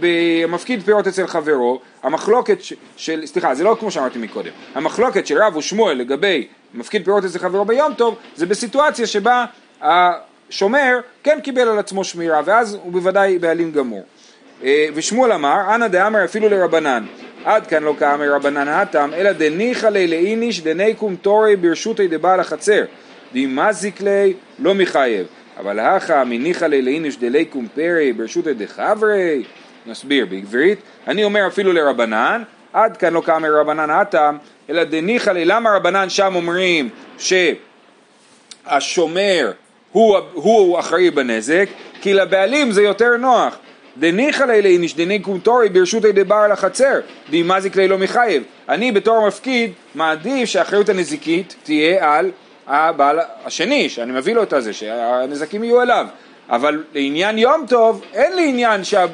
במפקיד 0.00 0.82
פירות 0.82 1.06
אצל 1.06 1.26
חברו 1.26 1.80
המחלוקת 2.02 2.58
של, 2.96 3.26
סליחה 3.26 3.54
זה 3.54 3.64
לא 3.64 3.76
כמו 3.80 3.90
שאמרתי 3.90 4.18
מקודם 4.18 4.50
המחלוקת 4.74 5.26
של 5.26 5.42
רב 5.42 5.56
ושמואל 5.56 5.96
לגבי 5.96 6.46
מפקיד 6.74 7.04
פירות 7.04 7.24
אצל 7.24 7.38
חברו 7.38 7.64
ביום 7.64 7.94
טוב 7.94 8.16
זה 8.36 8.46
בסיטואציה 8.46 9.06
שבה 9.06 9.44
השומר 9.80 11.00
כן 11.22 11.38
קיבל 11.42 11.68
על 11.68 11.78
עצמו 11.78 12.04
שמירה 12.04 12.40
ואז 12.44 12.74
הוא 12.82 12.92
בוודאי 12.92 13.38
בעלים 13.38 13.72
גמור. 13.72 14.02
אה, 14.64 14.86
ושמואל 14.94 15.32
אמר, 15.32 15.74
אנא 15.74 15.86
דאמר 15.86 16.24
אפילו 16.24 16.48
לרבנן, 16.48 17.04
עד 17.44 17.66
כאן 17.66 17.82
לא 17.82 17.94
כאמר 17.98 18.34
רבנן 18.34 18.68
התם, 18.68 19.10
אלא 19.14 19.32
דניחא 19.32 19.86
ליה 19.86 20.06
לאיניש 20.06 20.60
דניקום 20.60 21.16
תורי 21.16 21.56
ברשותי 21.56 22.08
דבעל 22.08 22.40
החצר, 22.40 22.84
דמזיק 23.34 24.00
ליה 24.00 24.32
לא 24.58 24.74
מחייב, 24.74 25.26
אבל 25.58 25.80
הכא 25.80 26.24
מניחא 26.24 26.64
ליה 26.64 26.82
לאיניש 26.82 27.16
דליקום 27.16 27.66
פרי 27.74 28.12
ברשותי 28.12 28.54
דחברי, 28.54 29.42
נסביר 29.86 30.26
בעברית, 30.26 30.78
אני 31.06 31.24
אומר 31.24 31.46
אפילו 31.46 31.72
לרבנן, 31.72 32.42
עד 32.76 32.96
כאן 32.96 33.12
לא 33.12 33.20
כאמר 33.20 33.60
רבנן 33.60 33.90
התם, 33.90 34.36
אלא 34.70 34.84
דניחא 34.84 35.30
ליה, 35.30 35.44
למה 35.44 35.70
רבנן 35.76 36.10
שם 36.10 36.34
אומרים 36.34 36.88
שהשומר 38.68 39.52
הוא, 39.92 40.16
הוא 40.32 40.78
אחראי 40.78 41.10
בנזק? 41.10 41.68
כי 42.00 42.14
לבעלים 42.14 42.72
זה 42.72 42.82
יותר 42.82 43.16
נוח. 43.16 43.58
דניחא 43.96 44.42
לילי 44.42 44.78
נשדני 44.78 45.18
קומטורי 45.18 45.68
ברשותי 45.68 46.12
דבר 46.12 46.34
על 46.34 46.52
החצר, 46.52 47.00
דמזיק 47.30 47.76
לי 47.76 47.88
לא 47.88 47.98
מחייב. 47.98 48.42
אני 48.68 48.92
בתור 48.92 49.26
מפקיד 49.26 49.72
מעדיף 49.94 50.48
שהאחריות 50.48 50.88
הנזיקית 50.88 51.56
תהיה 51.62 52.16
על 52.16 52.30
הבעל 52.66 53.18
השני, 53.44 53.88
שאני 53.88 54.12
מביא 54.12 54.34
לו 54.34 54.42
את 54.42 54.52
הזה, 54.52 54.72
שהנזקים 54.72 55.64
יהיו 55.64 55.80
עליו. 55.80 56.06
אבל 56.48 56.84
לעניין 56.94 57.38
יום 57.38 57.64
טוב, 57.68 58.04
אין 58.14 58.36
לי 58.36 58.48
עניין 58.48 58.84
שה, 58.84 59.04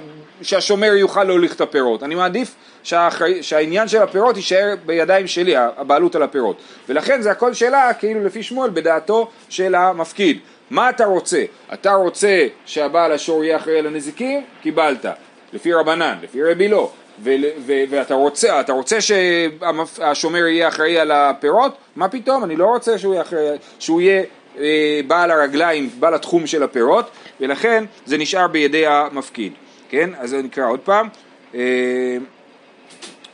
שהשומר 0.42 0.92
יוכל 0.92 1.24
להוליך 1.24 1.54
את 1.54 1.60
הפירות. 1.60 2.02
אני 2.02 2.14
מעדיף 2.14 2.54
שהאחרי, 2.82 3.42
שהעניין 3.42 3.88
של 3.88 4.02
הפירות 4.02 4.36
יישאר 4.36 4.74
בידיים 4.86 5.26
שלי, 5.26 5.56
הבעלות 5.56 6.14
על 6.14 6.22
הפירות. 6.22 6.56
ולכן 6.88 7.22
זה 7.22 7.30
הכל 7.30 7.54
שאלה, 7.54 7.94
כאילו 7.94 8.24
לפי 8.24 8.42
שמואל, 8.42 8.70
בדעתו 8.70 9.30
של 9.48 9.74
המפקיד. 9.74 10.38
מה 10.70 10.90
אתה 10.90 11.04
רוצה? 11.04 11.44
אתה 11.72 11.94
רוצה 11.94 12.46
שהבעל 12.66 13.12
השור 13.12 13.44
יהיה 13.44 13.56
אחראי 13.56 13.78
על 13.78 13.86
הנזיקים? 13.86 14.44
קיבלת, 14.62 15.06
לפי 15.52 15.72
רבנן, 15.72 16.14
לפי 16.22 16.42
רבי 16.42 16.68
לא. 16.68 16.90
ו- 17.22 17.30
ו- 17.66 17.82
ואתה 17.90 18.14
רוצה, 18.14 18.60
אתה 18.60 18.72
רוצה 18.72 18.98
שהשומר 19.00 20.46
יהיה 20.46 20.68
אחראי 20.68 20.98
על 20.98 21.10
הפירות? 21.10 21.76
מה 21.96 22.08
פתאום, 22.08 22.44
אני 22.44 22.56
לא 22.56 22.66
רוצה 22.66 22.98
שהוא 22.98 23.14
יהיה, 23.14 23.22
אחראי, 23.22 23.56
שהוא 23.78 24.00
יהיה 24.00 24.22
אה, 24.58 25.00
בעל 25.06 25.30
הרגליים, 25.30 25.90
בעל 26.00 26.14
התחום 26.14 26.46
של 26.46 26.62
הפירות, 26.62 27.10
ולכן 27.40 27.84
זה 28.06 28.18
נשאר 28.18 28.46
בידי 28.46 28.86
המפקיד, 28.86 29.52
כן? 29.92 30.10
אז 30.18 30.34
אני 30.34 30.48
אקרא 30.48 30.68
עוד 30.68 30.80
פעם. 30.80 31.08
אה, 31.54 32.16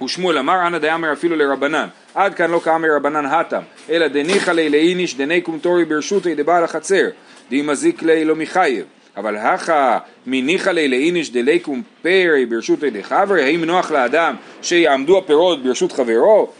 ושמואל 0.04 0.38
אמר 0.38 0.66
אנא 0.66 0.78
דאמר 0.78 1.12
אפילו 1.12 1.36
לרבנן 1.36 1.88
עד 2.14 2.34
כאן 2.34 2.50
לא 2.50 2.60
כאמר 2.60 2.88
רבנן 2.96 3.26
התם 3.26 3.62
אלא 3.90 4.08
דניחא 4.08 4.50
ליה 4.50 4.68
לאיניש 4.68 5.14
דני 5.14 5.40
קומטורי 5.40 5.84
ברשותי 5.84 6.34
דבעל 6.34 6.64
החצר 6.64 7.08
די 7.50 7.62
מזיק 7.62 8.02
ליה 8.02 8.24
לא 8.24 8.36
מחייב 8.36 8.84
אבל 9.16 9.36
הכא 9.36 9.98
מניחא 10.26 10.70
ליה 10.70 10.88
לאיניש 10.88 11.32
דלי 11.32 11.58
קומפרי 11.58 12.46
ברשותי 12.46 12.90
דחברי 12.90 13.44
האם 13.44 13.64
נוח 13.64 13.90
לאדם 13.90 14.36
שיעמדו 14.62 15.18
הפירות 15.18 15.62
ברשות 15.62 15.92
חברו? 15.92 16.52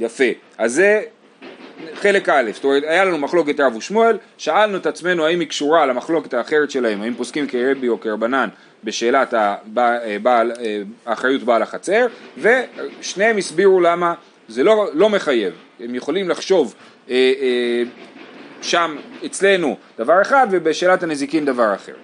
יפה 0.00 0.24
אז 0.58 0.74
זה 0.74 1.02
חלק 1.94 2.28
א', 2.28 2.50
זאת 2.54 2.64
אומרת 2.64 2.82
היה 2.82 3.04
לנו 3.04 3.18
מחלוקת 3.18 3.60
רב 3.60 3.76
ושמואל, 3.76 4.18
שאלנו 4.38 4.76
את 4.76 4.86
עצמנו 4.86 5.26
האם 5.26 5.40
היא 5.40 5.48
קשורה 5.48 5.86
למחלוקת 5.86 6.34
האחרת 6.34 6.70
שלהם, 6.70 7.02
האם 7.02 7.14
פוסקים 7.14 7.46
כרבי 7.46 7.88
או 7.88 8.00
כרבנן 8.00 8.48
בשאלת 8.84 9.34
הבעל, 9.34 10.52
אה, 10.52 10.82
האחריות 11.06 11.42
בעל 11.42 11.62
החצר, 11.62 12.06
ושניהם 12.38 13.36
הסבירו 13.36 13.80
למה 13.80 14.14
זה 14.48 14.64
לא, 14.64 14.86
לא 14.94 15.08
מחייב, 15.08 15.52
הם 15.80 15.94
יכולים 15.94 16.28
לחשוב 16.28 16.74
אה, 17.10 17.32
אה, 17.40 17.82
שם 18.62 18.96
אצלנו 19.26 19.76
דבר 19.98 20.22
אחד 20.22 20.46
ובשאלת 20.50 21.02
הנזיקין 21.02 21.44
דבר 21.44 21.74
אחר. 21.74 21.94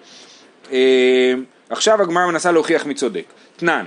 אה, 0.72 1.34
עכשיו 1.70 2.02
הגמרא 2.02 2.26
מנסה 2.26 2.52
להוכיח 2.52 2.86
מי 2.86 2.94
צודק. 2.94 3.24
תנן, 3.56 3.86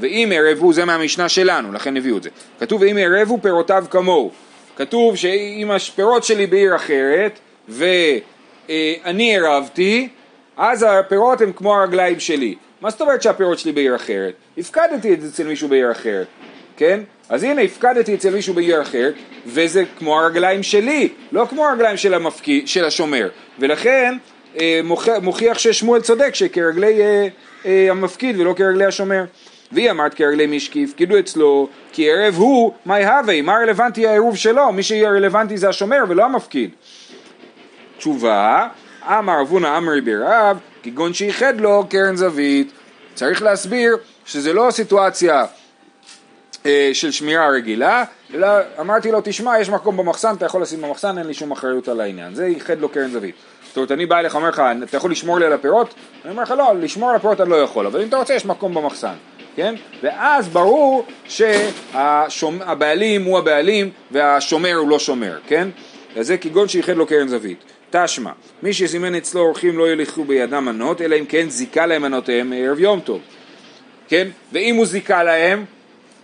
ואם 0.00 0.32
ערבו, 0.34 0.72
זה 0.72 0.84
מהמשנה 0.84 1.28
שלנו, 1.28 1.72
לכן 1.72 1.96
הביאו 1.96 2.16
את 2.16 2.22
זה. 2.22 2.30
כתוב 2.60 2.82
ואם 2.82 2.96
ערבו 3.00 3.38
פירותיו 3.42 3.84
כמוהו. 3.90 4.30
כתוב 4.76 5.16
שאם 5.16 5.70
הפירות 5.70 6.24
שלי 6.24 6.46
בעיר 6.46 6.76
אחרת 6.76 7.38
ואני 7.68 9.36
ערבתי, 9.36 10.08
אז 10.58 10.86
הפירות 10.88 11.40
הם 11.40 11.52
כמו 11.52 11.74
הרגליים 11.74 12.20
שלי. 12.20 12.54
מה 12.80 12.90
זאת 12.90 13.00
אומרת 13.00 13.22
שהפירות 13.22 13.58
שלי 13.58 13.72
בעיר 13.72 13.96
אחרת? 13.96 14.34
הפקדתי 14.58 15.14
את 15.14 15.20
זה 15.20 15.28
אצל 15.28 15.46
מישהו 15.46 15.68
בעיר 15.68 15.92
אחרת, 15.92 16.26
כן? 16.76 17.00
אז 17.28 17.42
הנה 17.42 17.62
הפקדתי 17.62 18.14
אצל 18.14 18.34
מישהו 18.34 18.54
בעיר 18.54 18.82
אחרת 18.82 19.14
וזה 19.46 19.84
כמו 19.98 20.20
הרגליים 20.20 20.62
שלי, 20.62 21.08
לא 21.32 21.46
כמו 21.50 21.66
הרגליים 21.66 21.96
של, 21.96 22.14
המפקי, 22.14 22.62
של 22.66 22.84
השומר 22.84 23.28
ולכן 23.58 24.16
אה, 24.60 24.80
מוכיח 25.22 25.58
ששמואל 25.58 26.00
צודק 26.00 26.34
שכרגלי 26.34 27.02
אה, 27.02 27.28
אה, 27.66 27.90
המפקיד 27.90 28.40
ולא 28.40 28.54
כרגלי 28.56 28.84
השומר 28.84 29.24
והיא 29.72 29.90
אמרת 29.90 30.14
כרגלי 30.14 30.46
מי 30.46 30.60
שהפקידו 30.60 31.18
אצלו 31.18 31.68
כי 31.92 32.10
ערב 32.10 32.34
הוא 32.34 32.72
מי 32.86 33.04
הווה, 33.04 33.42
מה 33.42 33.52
רלוונטי 33.52 34.06
העירוב 34.06 34.36
שלו? 34.36 34.72
מי 34.72 34.82
שיהיה 34.82 35.10
רלוונטי 35.10 35.56
זה 35.56 35.68
השומר 35.68 36.04
ולא 36.08 36.24
המפקיד. 36.24 36.70
תשובה, 37.98 38.68
אמר 39.08 39.40
אבונה 39.42 39.76
אמרי 39.76 40.00
ברב, 40.00 40.58
כגון 40.82 41.14
שייחד 41.14 41.60
לו 41.60 41.86
קרן 41.90 42.16
זווית. 42.16 42.72
צריך 43.14 43.42
להסביר 43.42 43.96
שזה 44.24 44.52
לא 44.52 44.68
סיטואציה 44.70 45.44
אה, 46.66 46.90
של 46.92 47.10
שמירה 47.10 47.48
רגילה, 47.48 48.04
אלא 48.34 48.48
אמרתי 48.80 49.12
לו, 49.12 49.20
תשמע, 49.24 49.60
יש 49.60 49.70
מקום 49.70 49.96
במחסן, 49.96 50.34
אתה 50.34 50.46
יכול 50.46 50.62
לשים 50.62 50.80
במחסן, 50.80 51.18
אין 51.18 51.26
לי 51.26 51.34
שום 51.34 51.50
אחריות 51.52 51.88
על 51.88 52.00
העניין. 52.00 52.34
זה 52.34 52.46
ייחד 52.46 52.80
לו 52.80 52.88
קרן 52.88 53.10
זווית. 53.10 53.34
זאת 53.66 53.76
אומרת, 53.76 53.92
אני 53.92 54.06
בא 54.06 54.18
אליך, 54.18 54.34
אומר 54.34 54.48
לך, 54.48 54.62
אתה 54.82 54.96
יכול 54.96 55.10
לשמור 55.10 55.38
לי 55.38 55.46
על 55.46 55.52
הפירות? 55.52 55.94
אני 56.24 56.30
אומר 56.30 56.42
לך, 56.42 56.50
לא, 56.50 56.72
לשמור 56.80 57.10
על 57.10 57.16
הפירות 57.16 57.40
אני 57.40 57.50
לא 57.50 57.56
יכול, 57.56 57.86
אבל 57.86 58.02
אם 58.02 58.08
אתה 58.08 58.16
רוצה, 58.16 58.34
יש 58.34 58.46
מקום 58.46 58.74
במחסן. 58.74 59.14
כן? 59.56 59.74
ואז 60.02 60.48
ברור 60.48 61.04
שהבעלים 61.28 63.24
הוא 63.24 63.38
הבעלים 63.38 63.90
והשומר 64.10 64.74
הוא 64.74 64.88
לא 64.88 64.98
שומר, 64.98 65.38
כן? 65.46 65.68
אז 66.16 66.26
זה 66.26 66.38
כגון 66.38 66.68
שייחד 66.68 66.96
לו 66.96 67.06
קרן 67.06 67.28
זווית. 67.28 67.64
תשמע, 67.90 68.30
מי 68.62 68.72
שזימן 68.72 69.14
אצלו 69.14 69.40
אורחים 69.40 69.78
לא 69.78 69.92
ילכו 69.92 70.24
בידם 70.24 70.64
מנות, 70.64 71.00
אלא 71.00 71.16
אם 71.16 71.24
כן 71.24 71.50
זיכה 71.50 71.86
להם 71.86 72.02
מנותיהם 72.02 72.50
מערב 72.50 72.80
יום 72.80 73.00
טוב, 73.00 73.20
כן? 74.08 74.28
ואם 74.52 74.76
הוא 74.76 74.86
זיכה 74.86 75.22
להם, 75.22 75.64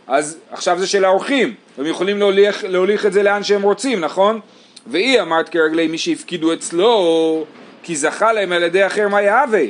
אז 0.07 0.39
עכשיו 0.51 0.79
זה 0.79 0.87
של 0.87 1.05
האורחים, 1.05 1.55
הם 1.79 1.87
יכולים 1.87 2.19
להוליך, 2.19 2.65
להוליך 2.69 3.07
את 3.07 3.13
זה 3.13 3.23
לאן 3.23 3.43
שהם 3.43 3.63
רוצים, 3.63 4.01
נכון? 4.01 4.41
והיא 4.87 5.21
אמרת 5.21 5.49
כרגלי 5.49 5.87
מי 5.87 5.99
שהפקידו 5.99 6.53
אצלו, 6.53 7.47
כי 7.83 7.97
זכה 7.97 8.33
להם 8.33 8.53
על 8.53 8.63
ידי 8.63 8.87
אחר 8.87 9.09
מה 9.09 9.23
יהווה, 9.23 9.65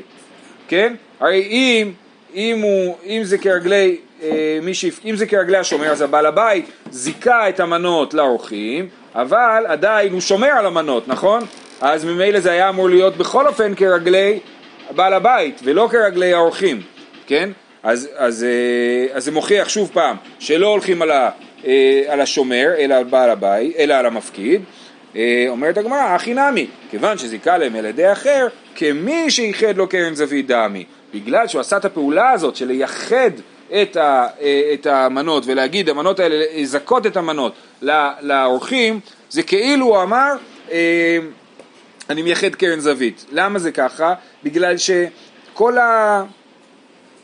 כן? 0.69 0.95
הרי 1.21 1.43
אם 1.43 1.93
אם, 2.35 2.61
הוא, 2.63 2.97
אם 3.07 3.21
זה 3.25 3.39
כרגלי 3.39 3.97
אה, 4.23 4.59
מי 4.63 4.75
שהפ... 4.75 5.01
אם 5.05 5.17
זה 5.17 5.27
כרגלי 5.27 5.57
השומר 5.57 5.91
אז 5.91 6.01
הבעל 6.01 6.27
הבית 6.27 6.71
זיכה 6.91 7.49
את 7.49 7.61
המנות 7.61 8.15
לאורחים 8.15 8.89
אבל 9.15 9.65
עדיין 9.69 10.13
הוא 10.13 10.21
שומר 10.21 10.49
על 10.49 10.67
המנות 10.67 11.09
נכון? 11.09 11.43
אז 11.81 12.05
ממילא 12.05 12.41
זה 12.41 12.51
היה 12.51 12.69
אמור 12.69 12.89
להיות 12.89 13.17
בכל 13.17 13.47
אופן 13.47 13.75
כרגלי 13.75 14.39
בעל 14.91 15.15
הבית 15.15 15.61
ולא 15.65 15.89
כרגלי 15.91 16.35
האורחים 16.35 16.83
כן? 17.27 17.51
אז, 17.83 18.09
אז, 18.17 18.45
אה, 18.45 19.17
אז 19.17 19.25
זה 19.25 19.33
מוכיח 19.33 19.69
שוב 19.69 19.91
פעם 19.93 20.17
שלא 20.39 20.67
הולכים 20.67 21.03
על, 21.03 21.11
ה, 21.11 21.31
אה, 21.67 22.03
על 22.09 22.21
השומר 22.21 22.71
אלא 22.79 22.95
על 22.95 23.05
בעל 23.05 23.31
הבית 23.31 23.77
אלא 23.77 23.95
על 23.95 24.07
המפקיד 24.07 24.63
אה, 25.17 25.47
אומרת 25.49 25.79
הגמרא, 25.79 26.15
הכי 26.15 26.35
נמי, 26.35 26.67
כיוון 26.91 27.19
שזיכה 27.19 27.59
להם 27.59 27.77
על 27.77 27.85
ידי 27.85 28.13
אחר, 28.13 28.47
כמי 28.77 29.31
שייחד 29.31 29.77
לו 29.77 29.89
קרן 29.89 30.15
זווית 30.15 30.47
דמי. 30.47 30.85
בגלל 31.15 31.49
שהוא 31.49 31.61
עשה 31.61 31.77
את 31.77 31.85
הפעולה 31.85 32.31
הזאת 32.31 32.57
של 32.57 32.67
לייחד 32.67 33.31
את, 33.83 33.97
ה, 33.97 34.27
את 34.75 34.87
המנות 34.87 35.43
ולהגיד 35.47 35.89
המנות 35.89 36.21
האלה, 36.21 36.45
לזכות 36.57 37.07
את 37.07 37.17
המנות 37.17 37.53
לאורחים, 38.21 39.01
זה 39.31 39.43
כאילו 39.43 39.87
הוא 39.87 40.03
אמר 40.03 40.33
אני 42.11 42.23
מייחד 42.23 42.55
קרן 42.55 42.81
זווית. 42.81 43.25
למה 43.33 43.59
זה 43.59 43.73
ככה? 43.73 44.15
בגלל 44.45 44.77
שכל 44.77 45.79
ה... 45.79 46.23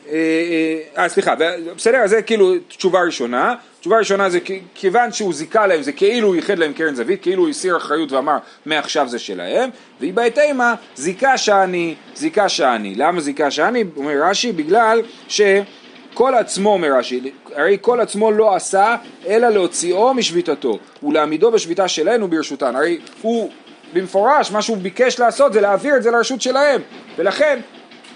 אה, 0.09 0.77
אה 0.97 1.09
סליחה, 1.09 1.33
בסדר, 1.75 2.07
זה 2.07 2.21
כאילו 2.21 2.53
תשובה 2.67 3.01
ראשונה. 3.01 3.55
תשובה 3.79 3.97
ראשונה 3.97 4.29
זה 4.29 4.39
כיוון 4.75 5.11
שהוא 5.11 5.33
זיכה 5.33 5.67
להם, 5.67 5.81
זה 5.81 5.91
כאילו 5.91 6.27
הוא 6.27 6.35
ייחד 6.35 6.59
להם 6.59 6.73
קרן 6.73 6.95
זווית, 6.95 7.21
כאילו 7.21 7.43
הוא 7.43 7.49
הסיר 7.49 7.77
אחריות 7.77 8.11
ואמר 8.11 8.37
מעכשיו 8.65 9.07
זה 9.07 9.19
שלהם, 9.19 9.69
והיא 9.99 10.13
בהתאמה 10.13 10.75
זיקה 10.95 11.37
שאני, 11.37 11.95
זיקה 12.15 12.49
שאני. 12.49 12.95
למה 12.95 13.21
זיקה 13.21 13.51
שאני? 13.51 13.83
אומר 13.97 14.23
רש"י, 14.23 14.51
בגלל 14.51 15.01
שכל 15.27 16.35
עצמו, 16.35 16.73
אומר 16.73 16.97
רש"י, 16.97 17.31
הרי 17.55 17.77
כל 17.81 17.99
עצמו 17.99 18.31
לא 18.31 18.55
עשה 18.55 18.95
אלא 19.27 19.49
להוציאו 19.49 20.13
משביתתו 20.13 20.79
ולהעמידו 21.03 21.51
בשביתה 21.51 21.87
שלנו 21.87 22.27
ברשותן. 22.27 22.75
הרי 22.75 22.99
הוא 23.21 23.51
במפורש, 23.93 24.51
מה 24.51 24.61
שהוא 24.61 24.77
ביקש 24.77 25.19
לעשות 25.19 25.53
זה 25.53 25.61
להעביר 25.61 25.95
את 25.95 26.03
זה 26.03 26.11
לרשות 26.11 26.41
שלהם, 26.41 26.81
ולכן 27.17 27.59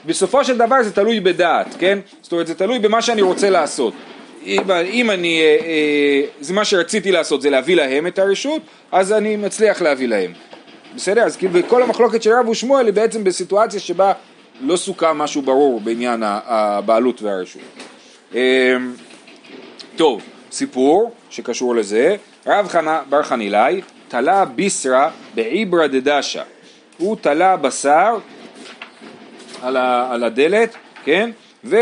בסופו 0.06 0.44
של 0.44 0.58
דבר 0.58 0.84
זה 0.84 0.92
תלוי 0.92 1.20
בדעת, 1.20 1.68
כן? 1.80 2.00
זאת 2.22 2.32
אומרת 2.32 2.48
זה 2.48 2.56
תלוי 2.56 2.80
במה 2.80 3.02
שאני 3.02 3.22
רוצה 3.22 3.50
לעשות. 3.50 3.94
אם, 4.46 4.72
אם 4.72 5.12
אני, 5.12 5.42
אה, 5.42 5.58
אה, 5.66 6.22
זה 6.40 6.54
מה 6.54 6.66
שרציתי 6.66 7.12
לעשות 7.12 7.42
זה 7.42 7.50
להביא 7.50 7.76
להם 7.76 8.08
את 8.08 8.20
הרשות, 8.20 8.62
אז 8.92 9.14
אני 9.14 9.36
מצליח 9.36 9.82
להביא 9.82 10.08
להם. 10.08 10.34
בסדר? 10.96 11.24
אז 11.24 11.38
כאילו 11.38 11.60
כל 11.68 11.84
המחלוקת 11.84 12.24
של 12.24 12.32
רב 12.32 12.50
ושמואל 12.50 12.86
היא 12.86 12.94
בעצם 12.94 13.24
בסיטואציה 13.24 13.80
שבה 13.80 14.14
לא 14.62 14.78
סוכם 14.78 15.18
משהו 15.18 15.42
ברור 15.42 15.80
בעניין 15.80 16.24
הבעלות 16.26 17.22
והרשות. 17.22 17.62
אה, 18.36 18.76
טוב, 19.96 20.22
סיפור 20.52 21.12
שקשור 21.30 21.76
לזה, 21.76 22.16
רב 22.48 22.68
חנה 22.68 23.02
בר 23.10 23.24
חנילאי 23.24 23.82
תלה 24.08 24.46
ביסרא 24.46 25.10
בעיברא 25.36 25.88
דדשא, 25.88 26.44
הוא 26.98 27.18
תלה 27.22 27.58
בשר 27.58 28.18
על, 29.62 29.78
ה, 29.78 30.14
על 30.14 30.24
הדלת, 30.24 30.76
כן? 31.04 31.32
ו... 31.64 31.78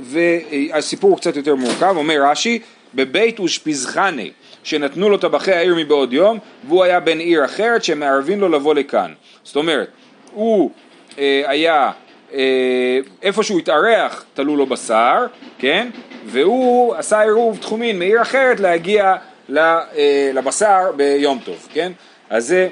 והסיפור 0.00 1.10
הוא 1.10 1.18
קצת 1.18 1.36
יותר 1.36 1.54
מורכב, 1.54 1.94
אומר 1.96 2.22
רש"י, 2.22 2.58
בבית 2.94 3.38
אושפיזחני, 3.38 4.30
שנתנו 4.64 5.08
לו 5.08 5.16
טבחי 5.16 5.52
העיר 5.52 5.74
מבעוד 5.78 6.12
יום, 6.12 6.38
והוא 6.68 6.84
היה 6.84 7.00
בן 7.00 7.18
עיר 7.18 7.44
אחרת 7.44 7.84
שמערבים 7.84 8.40
לו 8.40 8.48
לבוא 8.48 8.74
לכאן. 8.74 9.12
זאת 9.44 9.56
אומרת, 9.56 9.88
הוא 10.32 10.70
אה, 11.18 11.42
היה, 11.46 11.90
אה, 12.32 12.98
איפה 13.22 13.42
שהוא 13.42 13.58
התארח 13.58 14.24
תלו 14.34 14.56
לו 14.56 14.66
בשר, 14.66 15.26
כן? 15.58 15.88
והוא 16.26 16.94
עשה 16.94 17.20
עירוב 17.20 17.58
תחומין 17.60 17.98
מעיר 17.98 18.22
אחרת 18.22 18.60
להגיע 18.60 19.14
לבשר 20.34 20.92
ביום 20.96 21.38
טוב, 21.44 21.68
כן? 21.72 21.92
אז 22.30 22.46
זה, 22.46 22.68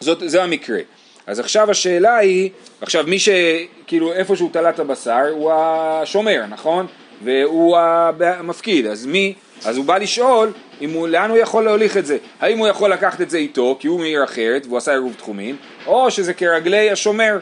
זאת, 0.00 0.22
זה 0.26 0.42
המקרה. 0.42 0.78
אז 1.26 1.38
עכשיו 1.38 1.70
השאלה 1.70 2.16
היא, 2.16 2.50
עכשיו 2.80 3.04
מי 3.06 3.18
שכאילו 3.18 4.12
איפה 4.12 4.36
שהוא 4.36 4.50
תלה 4.52 4.70
את 4.70 4.78
הבשר 4.78 5.28
הוא 5.30 5.52
השומר, 5.52 6.42
נכון? 6.48 6.86
והוא 7.24 7.76
המפקיד, 8.20 8.86
אז 8.86 9.06
מי, 9.06 9.34
אז 9.64 9.76
הוא 9.76 9.84
בא 9.84 9.98
לשאול 9.98 10.52
אם 10.80 10.90
הוא, 10.90 11.08
לאן 11.08 11.30
הוא 11.30 11.38
יכול 11.38 11.64
להוליך 11.64 11.96
את 11.96 12.06
זה, 12.06 12.16
האם 12.40 12.58
הוא 12.58 12.68
יכול 12.68 12.92
לקחת 12.92 13.20
את 13.20 13.30
זה 13.30 13.38
איתו 13.38 13.76
כי 13.80 13.88
הוא 13.88 14.00
מעיר 14.00 14.24
אחרת 14.24 14.66
והוא 14.66 14.78
עשה 14.78 14.92
עירוב 14.92 15.14
תחומין, 15.16 15.56
או 15.86 16.10
שזה 16.10 16.34
כרגלי 16.34 16.90
השומר, 16.90 17.38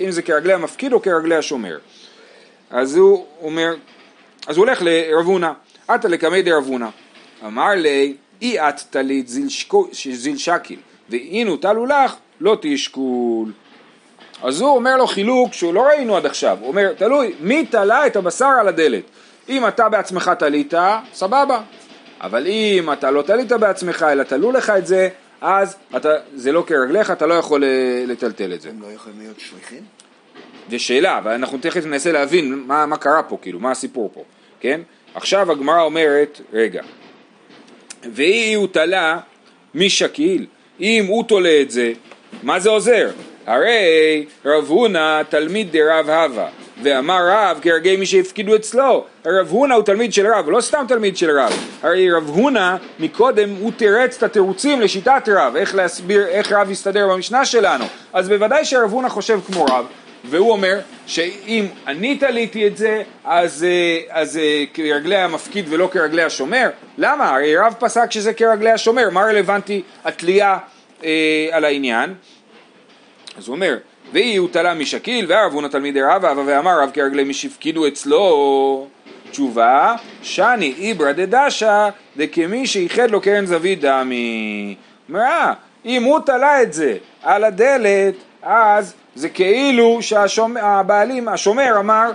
אם 0.00 0.10
זה 0.10 0.22
כרגלי 0.22 0.52
המפקיד 0.52 0.92
או 0.92 1.02
כרגלי 1.02 1.36
השומר. 1.36 1.78
אז 2.70 2.96
הוא 2.96 3.26
אומר, 3.42 3.74
אז 4.46 4.56
הוא 4.56 4.66
הולך 4.66 4.82
לרב 4.82 5.26
הונא, 5.26 5.50
עתה 5.88 6.08
לקמי 6.08 6.42
דרב 6.42 6.64
הונא, 6.66 6.88
אמר 7.46 7.70
לי, 7.76 8.14
אי 8.42 8.60
את 8.60 8.80
טלית 8.90 9.28
זיל 10.12 10.36
שקיל, 10.36 10.78
ואינו 11.10 11.56
טלו 11.56 11.86
לך, 11.86 12.14
לא 12.40 12.56
תשקול. 12.60 13.52
אז 14.42 14.60
הוא 14.60 14.70
אומר 14.70 14.96
לו 14.96 15.06
חילוק 15.06 15.52
שהוא 15.52 15.74
לא 15.74 15.82
ראינו 15.82 16.16
עד 16.16 16.26
עכשיו, 16.26 16.58
הוא 16.60 16.68
אומר, 16.68 16.92
תלוי, 16.92 17.32
מי 17.40 17.66
תלה 17.66 18.06
את 18.06 18.16
הבשר 18.16 18.52
על 18.60 18.68
הדלת? 18.68 19.02
אם 19.48 19.68
אתה 19.68 19.88
בעצמך 19.88 20.30
תלית, 20.38 20.74
סבבה, 21.12 21.60
אבל 22.20 22.46
אם 22.46 22.92
אתה 22.92 23.10
לא 23.10 23.22
תלית 23.22 23.52
בעצמך, 23.52 24.06
אלא 24.12 24.22
תלו 24.22 24.52
לך 24.52 24.70
את 24.70 24.86
זה, 24.86 25.08
אז 25.40 25.76
אתה, 25.96 26.08
זה 26.34 26.52
לא 26.52 26.64
כרגליך, 26.66 27.10
אתה 27.10 27.26
לא 27.26 27.34
יכול 27.34 27.64
אה, 27.64 28.04
לטלטל 28.06 28.52
את 28.54 28.60
זה. 28.60 28.68
הם 28.68 28.82
לא 28.82 28.86
יכולים 28.86 29.18
להיות 29.18 29.40
שליחים? 29.40 29.82
זו 30.70 30.78
שאלה, 30.78 31.20
ואנחנו 31.24 31.58
תכף 31.58 31.86
ננסה 31.86 32.12
להבין 32.12 32.62
מה, 32.66 32.86
מה 32.86 32.96
קרה 32.96 33.22
פה, 33.22 33.38
כאילו, 33.42 33.60
מה 33.60 33.70
הסיפור 33.70 34.10
פה, 34.14 34.24
כן? 34.60 34.80
עכשיו 35.14 35.52
הגמרא 35.52 35.82
אומרת, 35.82 36.40
רגע, 36.52 36.82
ואי 38.12 38.54
הוא 38.54 38.68
תלה 38.72 39.18
משקיל, 39.74 40.46
אם 40.80 41.04
הוא 41.08 41.24
תולה 41.24 41.60
את 41.62 41.70
זה, 41.70 41.92
מה 42.42 42.60
זה 42.60 42.70
עוזר? 42.70 43.10
הרי 43.46 44.24
רב 44.44 44.64
הונא 44.68 45.22
תלמיד 45.22 45.72
דרב 45.72 46.10
הווה, 46.10 46.48
ואמר 46.82 47.18
רב 47.28 47.58
כהרגי 47.62 47.96
מי 47.96 48.06
שהפקידו 48.06 48.56
אצלו, 48.56 49.04
רב 49.26 49.48
הונא 49.48 49.74
הוא 49.74 49.82
תלמיד 49.82 50.12
של 50.12 50.26
רב, 50.26 50.50
לא 50.50 50.60
סתם 50.60 50.84
תלמיד 50.88 51.16
של 51.16 51.38
רב, 51.38 51.52
הרי 51.82 52.12
רב 52.12 52.28
הונא 52.28 52.76
מקודם 53.00 53.50
הוא 53.60 53.72
תירץ 53.76 54.16
את 54.16 54.22
התירוצים 54.22 54.80
לשיטת 54.80 55.28
רב, 55.28 55.56
איך 55.56 55.74
להסביר, 55.74 56.26
איך 56.26 56.52
רב 56.52 56.70
יסתדר 56.70 57.08
במשנה 57.08 57.44
שלנו, 57.44 57.84
אז 58.12 58.28
בוודאי 58.28 58.64
שרב 58.64 58.92
הונא 58.92 59.08
חושב 59.08 59.40
כמו 59.46 59.64
רב, 59.64 59.86
והוא 60.24 60.52
אומר 60.52 60.78
שאם 61.08 61.66
אני 61.86 62.16
תליתי 62.16 62.66
את 62.66 62.76
זה 62.76 63.02
אז, 63.24 63.64
אה, 63.64 64.00
אז 64.10 64.36
אה, 64.36 64.64
כרגלי 64.74 65.16
המפקיד 65.16 65.66
ולא 65.68 65.88
כרגלי 65.92 66.22
השומר 66.22 66.70
למה? 66.98 67.30
הרי 67.30 67.56
רב 67.56 67.74
פסק 67.78 68.12
שזה 68.12 68.34
כרגלי 68.34 68.70
השומר 68.70 69.10
מה 69.12 69.20
רלוונטי 69.20 69.82
התלייה 70.04 70.58
אה, 71.04 71.48
על 71.52 71.64
העניין? 71.64 72.14
אז 73.38 73.48
הוא 73.48 73.54
אומר 73.54 73.76
ואי 74.12 74.36
הוא 74.36 74.48
תלה 74.52 74.74
משקיל 74.74 75.26
והרב 75.28 75.52
הונא 75.52 75.68
תלמידי 75.68 76.02
רבא 76.02 76.34
ואמר 76.46 76.82
רב 76.82 76.90
כרגלי 76.94 77.24
מי 77.24 77.34
שהפקידו 77.34 77.88
אצלו 77.88 78.86
תשובה 79.30 79.96
שאני 80.22 80.74
איברא 80.78 81.12
דדשא 81.12 81.88
דכמי 82.16 82.66
שאיחד 82.66 83.10
לו 83.10 83.20
קרן 83.20 83.46
זווית 83.46 83.80
דמי 83.80 84.74
אומר 85.08 85.20
אה 85.20 85.52
אם 85.84 86.02
הוא 86.02 86.20
תלה 86.26 86.62
את 86.62 86.72
זה 86.72 86.96
על 87.22 87.44
הדלת 87.44 88.14
אז 88.42 88.94
זה 89.18 89.28
כאילו 89.28 89.98
שהבעלים, 90.02 91.28
השומר 91.28 91.74
אמר 91.78 92.10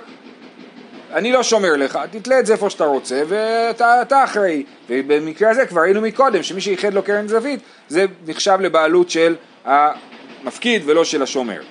אני 1.14 1.32
לא 1.32 1.44
שומר 1.44 1.76
לך, 1.76 2.00
תתלה 2.12 2.40
את 2.40 2.46
זה 2.46 2.54
איפה 2.54 2.70
שאתה 2.70 2.86
רוצה 2.86 3.24
ואתה 3.28 4.24
אחראי 4.24 4.64
ובמקרה 4.90 5.50
הזה 5.50 5.66
כבר 5.66 5.82
ראינו 5.82 6.02
מקודם 6.02 6.44
שמי 6.44 6.62
שאיחד 6.62 6.94
לו 6.94 7.04
קרן 7.04 7.28
זווית 7.28 7.60
זה 7.88 8.06
נחשב 8.28 8.58
לבעלות 8.62 9.10
של 9.10 9.36
המפקיד 9.66 10.82
ולא 10.86 11.06
של 11.06 11.24
השומר, 11.24 11.62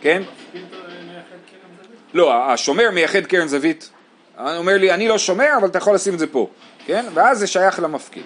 כן? 0.00 0.22
לא, 2.14 2.34
השומר 2.34 2.90
מייחד 2.90 3.26
קרן 3.26 3.48
זווית, 3.48 3.90
אומר 4.38 4.76
לי 4.76 4.92
אני 4.92 5.08
לא 5.08 5.18
שומר 5.18 5.48
אבל 5.58 5.68
אתה 5.68 5.78
יכול 5.78 5.94
לשים 5.94 6.14
את 6.14 6.18
זה 6.18 6.26
פה, 6.26 6.48
כן? 6.86 7.04
ואז 7.14 7.38
זה 7.38 7.46
שייך 7.46 7.80
למפקיד. 7.80 8.24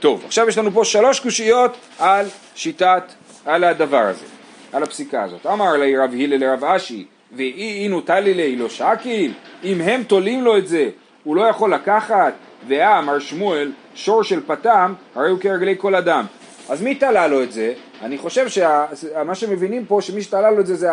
טוב, 0.00 0.22
עכשיו 0.26 0.48
יש 0.48 0.58
לנו 0.58 0.70
פה 0.72 0.84
שלוש 0.84 1.20
קושיות 1.20 1.76
על 1.98 2.26
שיטת, 2.54 3.02
על 3.46 3.64
הדבר 3.64 4.02
הזה. 4.02 4.39
על 4.72 4.82
הפסיקה 4.82 5.22
הזאת. 5.22 5.46
אמר 5.46 5.72
לי 5.76 5.96
רב 5.96 6.10
הלל 6.12 6.36
לרב 6.36 6.64
אשי, 6.64 7.06
ואי 7.32 7.82
אינו 7.82 8.00
טלי 8.00 8.34
לי 8.34 8.56
לא 8.56 8.68
שקיל, 8.68 9.32
אם 9.64 9.80
הם 9.80 10.02
תולים 10.02 10.44
לו 10.44 10.58
את 10.58 10.68
זה, 10.68 10.90
הוא 11.24 11.36
לא 11.36 11.42
יכול 11.42 11.74
לקחת, 11.74 12.32
ואמר 12.68 13.18
שמואל, 13.18 13.72
שור 13.94 14.22
של 14.22 14.40
פתם, 14.46 14.94
הרי 15.14 15.30
הוא 15.30 15.38
כרגלי 15.38 15.74
כל 15.78 15.94
אדם. 15.94 16.24
אז 16.68 16.82
מי 16.82 16.94
תלה 16.94 17.26
לו 17.26 17.42
את 17.42 17.52
זה? 17.52 17.74
אני 18.02 18.18
חושב 18.18 18.48
שמה 18.48 19.34
שמבינים 19.34 19.84
פה, 19.86 19.98
שמי 20.02 20.22
שתלה 20.22 20.50
לו 20.50 20.60
את 20.60 20.66
זה 20.66 20.74
זה 20.74 20.88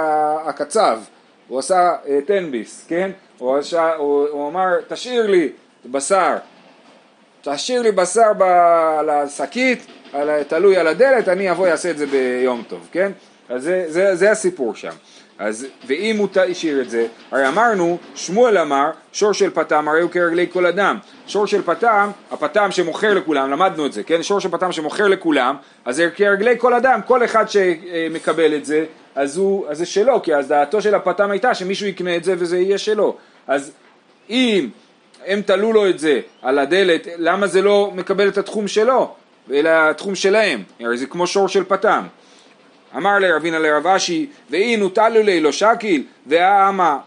הקצב, 0.45 0.99
הוא 1.47 1.59
עשה 1.59 1.95
uh, 2.03 2.07
תן-ביס, 2.27 2.85
כן? 2.87 3.11
הוא, 3.37 3.57
עשה, 3.57 3.95
הוא, 3.95 4.27
הוא 4.27 4.49
אמר, 4.49 4.67
תשאיר 4.87 5.27
לי 5.27 5.49
בשר, 5.85 6.35
תשאיר 7.41 7.81
לי 7.81 7.91
בשר 7.91 8.33
ב, 8.37 8.41
על 8.99 9.09
השקית, 9.09 9.85
תלוי 10.47 10.77
על 10.77 10.87
הדלת, 10.87 11.27
אני 11.27 11.51
אבוא 11.51 11.67
אעשה 11.67 11.91
את 11.91 11.97
זה 11.97 12.05
ביום 12.05 12.63
טוב, 12.67 12.87
כן? 12.91 13.11
אז 13.49 13.63
זה, 13.63 13.85
זה, 13.87 14.15
זה 14.15 14.31
הסיפור 14.31 14.75
שם. 14.75 14.91
אז, 15.39 15.67
ואם 15.87 16.17
הוא 16.17 16.27
השאיר 16.49 16.81
את 16.81 16.89
זה, 16.89 17.07
הרי 17.31 17.47
אמרנו, 17.47 17.97
שמואל 18.15 18.57
אמר, 18.57 18.89
שור 19.13 19.33
של 19.33 19.49
פתם 19.49 19.87
הרי 19.87 20.01
הוא 20.01 20.11
כרגלי 20.11 20.47
כל 20.53 20.65
אדם. 20.65 20.97
שור 21.27 21.47
של 21.47 21.61
פתם, 21.61 22.09
הפתם 22.31 22.71
שמוכר 22.71 23.13
לכולם, 23.13 23.51
למדנו 23.51 23.85
את 23.85 23.93
זה, 23.93 24.03
כן? 24.03 24.23
שור 24.23 24.39
של 24.39 24.49
פתם 24.49 24.71
שמוכר 24.71 25.07
לכולם, 25.07 25.55
אז 25.85 25.95
זה 25.95 26.09
כרגלי 26.15 26.55
כל 26.57 26.73
אדם, 26.73 26.99
כל 27.07 27.25
אחד 27.25 27.45
שמקבל 27.49 28.55
את 28.55 28.65
זה, 28.65 28.85
אז, 29.15 29.37
הוא, 29.37 29.67
אז 29.69 29.77
זה 29.77 29.85
שלו, 29.85 30.21
כי 30.21 30.35
אז 30.35 30.47
דעתו 30.47 30.81
של 30.81 30.95
הפתם 30.95 31.31
הייתה 31.31 31.53
שמישהו 31.53 31.87
יקנה 31.87 32.15
את 32.15 32.23
זה 32.23 32.35
וזה 32.37 32.57
יהיה 32.57 32.77
שלו. 32.77 33.17
אז 33.47 33.71
אם 34.29 34.69
הם 35.25 35.41
תלו 35.41 35.73
לו 35.73 35.89
את 35.89 35.99
זה 35.99 36.19
על 36.41 36.59
הדלת, 36.59 37.07
למה 37.17 37.47
זה 37.47 37.61
לא 37.61 37.91
מקבל 37.95 38.27
את 38.27 38.37
התחום 38.37 38.67
שלו, 38.67 39.11
אלא 39.51 39.69
התחום 39.69 40.15
שלהם? 40.15 40.63
הרי 40.79 40.97
זה 40.97 41.05
כמו 41.05 41.27
שור 41.27 41.47
של 41.47 41.63
פתם. 41.63 42.03
אמר 42.97 43.19
לרבינה 43.19 43.59
לרב 43.59 43.87
אשי, 43.87 44.27
ואי 44.49 44.77
נוטלו 44.77 45.23
לי 45.23 45.39
לא 45.39 45.51
שקיל, 45.51 46.03
והאמה 46.25 46.97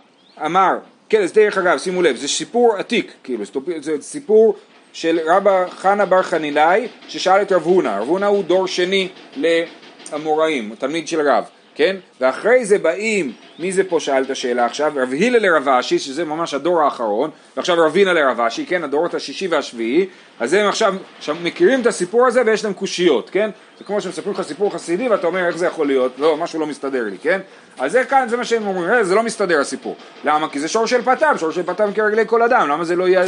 אמר, 0.47 0.79
כן, 1.09 1.23
אז 1.23 1.33
דרך 1.33 1.59
אגב, 1.59 1.79
שימו 1.79 2.03
לב, 2.03 2.17
זה 2.17 2.29
סיפור 2.29 2.77
עתיק, 2.77 3.13
כאילו, 3.25 3.45
זה 3.81 3.93
סיפור 4.01 4.57
של 4.93 5.21
רבא 5.27 5.69
חנה 5.69 6.07
בר 6.07 6.23
חנילאי, 6.23 6.89
ששאל 7.09 7.43
את 7.43 7.53
רב 7.53 7.63
הונא, 7.63 7.89
רב 7.89 8.09
הונא 8.09 8.25
הוא 8.25 8.45
דור 8.45 8.67
שני 8.67 9.09
לאמוראים, 9.37 10.75
תלמיד 10.79 11.09
של 11.09 11.29
רב, 11.29 11.45
כן? 11.81 11.97
ואחרי 12.21 12.65
זה 12.65 12.79
באים, 12.79 13.33
מי 13.59 13.73
זה 13.73 13.85
פה 13.85 14.01
שאל 14.01 14.23
את 14.23 14.31
השאלה 14.31 14.65
עכשיו? 14.65 14.93
רב 14.97 15.13
הילה 15.13 15.39
לרב 15.39 15.69
אשי, 15.69 15.99
שזה 15.99 16.25
ממש 16.25 16.55
הדור 16.55 16.83
האחרון, 16.83 17.31
ועכשיו 17.57 17.77
רבינה 17.79 18.13
לרב 18.13 18.41
אשי, 18.41 18.67
כן? 18.67 18.85
הדורות 18.85 19.15
השישי 19.15 19.49
והשביעי, 19.49 20.07
אז 20.41 20.53
הם 20.53 20.69
עכשיו, 20.69 20.95
מכירים 21.43 21.81
את 21.81 21.87
הסיפור 21.87 22.27
הזה 22.27 22.43
ויש 22.47 22.65
להם 22.65 22.73
קושיות, 22.73 23.31
כן? 23.31 23.51
זה 23.79 23.85
כמו 23.85 24.01
שמספרים 24.01 24.35
לך 24.35 24.43
סיפור 24.43 24.73
חסידי 24.73 25.09
ואתה 25.09 25.27
אומר 25.27 25.47
איך 25.47 25.57
זה 25.57 25.67
יכול 25.67 25.87
להיות, 25.87 26.13
לא, 26.19 26.37
משהו 26.37 26.61
לא 26.61 26.67
מסתדר 26.67 27.05
לי, 27.05 27.19
כן? 27.23 27.41
אז 27.79 27.93
זה 27.93 28.05
כאן, 28.05 28.29
זה 28.29 28.37
מה 28.37 28.45
שהם 28.45 28.67
אומרים, 28.67 28.91
אה, 28.91 29.05
זה 29.05 29.15
לא 29.15 29.23
מסתדר 29.23 29.61
הסיפור. 29.61 29.97
למה? 30.25 30.49
כי 30.49 30.61
זה 30.61 30.69
שור 30.69 30.87
של 30.87 31.03
פתם, 31.03 31.33
שור 31.39 31.51
של 31.51 31.63
פתם 31.63 31.93
כרגלי 31.93 32.23
כל 32.27 32.43
אדם, 32.43 32.69
למה 32.69 32.85
זה 32.85 32.97
לא 32.97 33.09
יהיה 33.09 33.25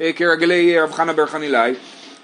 אה, 0.00 0.10
כרגלי 0.16 0.80
רב 0.80 0.92
חנה 0.92 1.12
בר 1.12 1.26
חנילאי? 1.26 1.74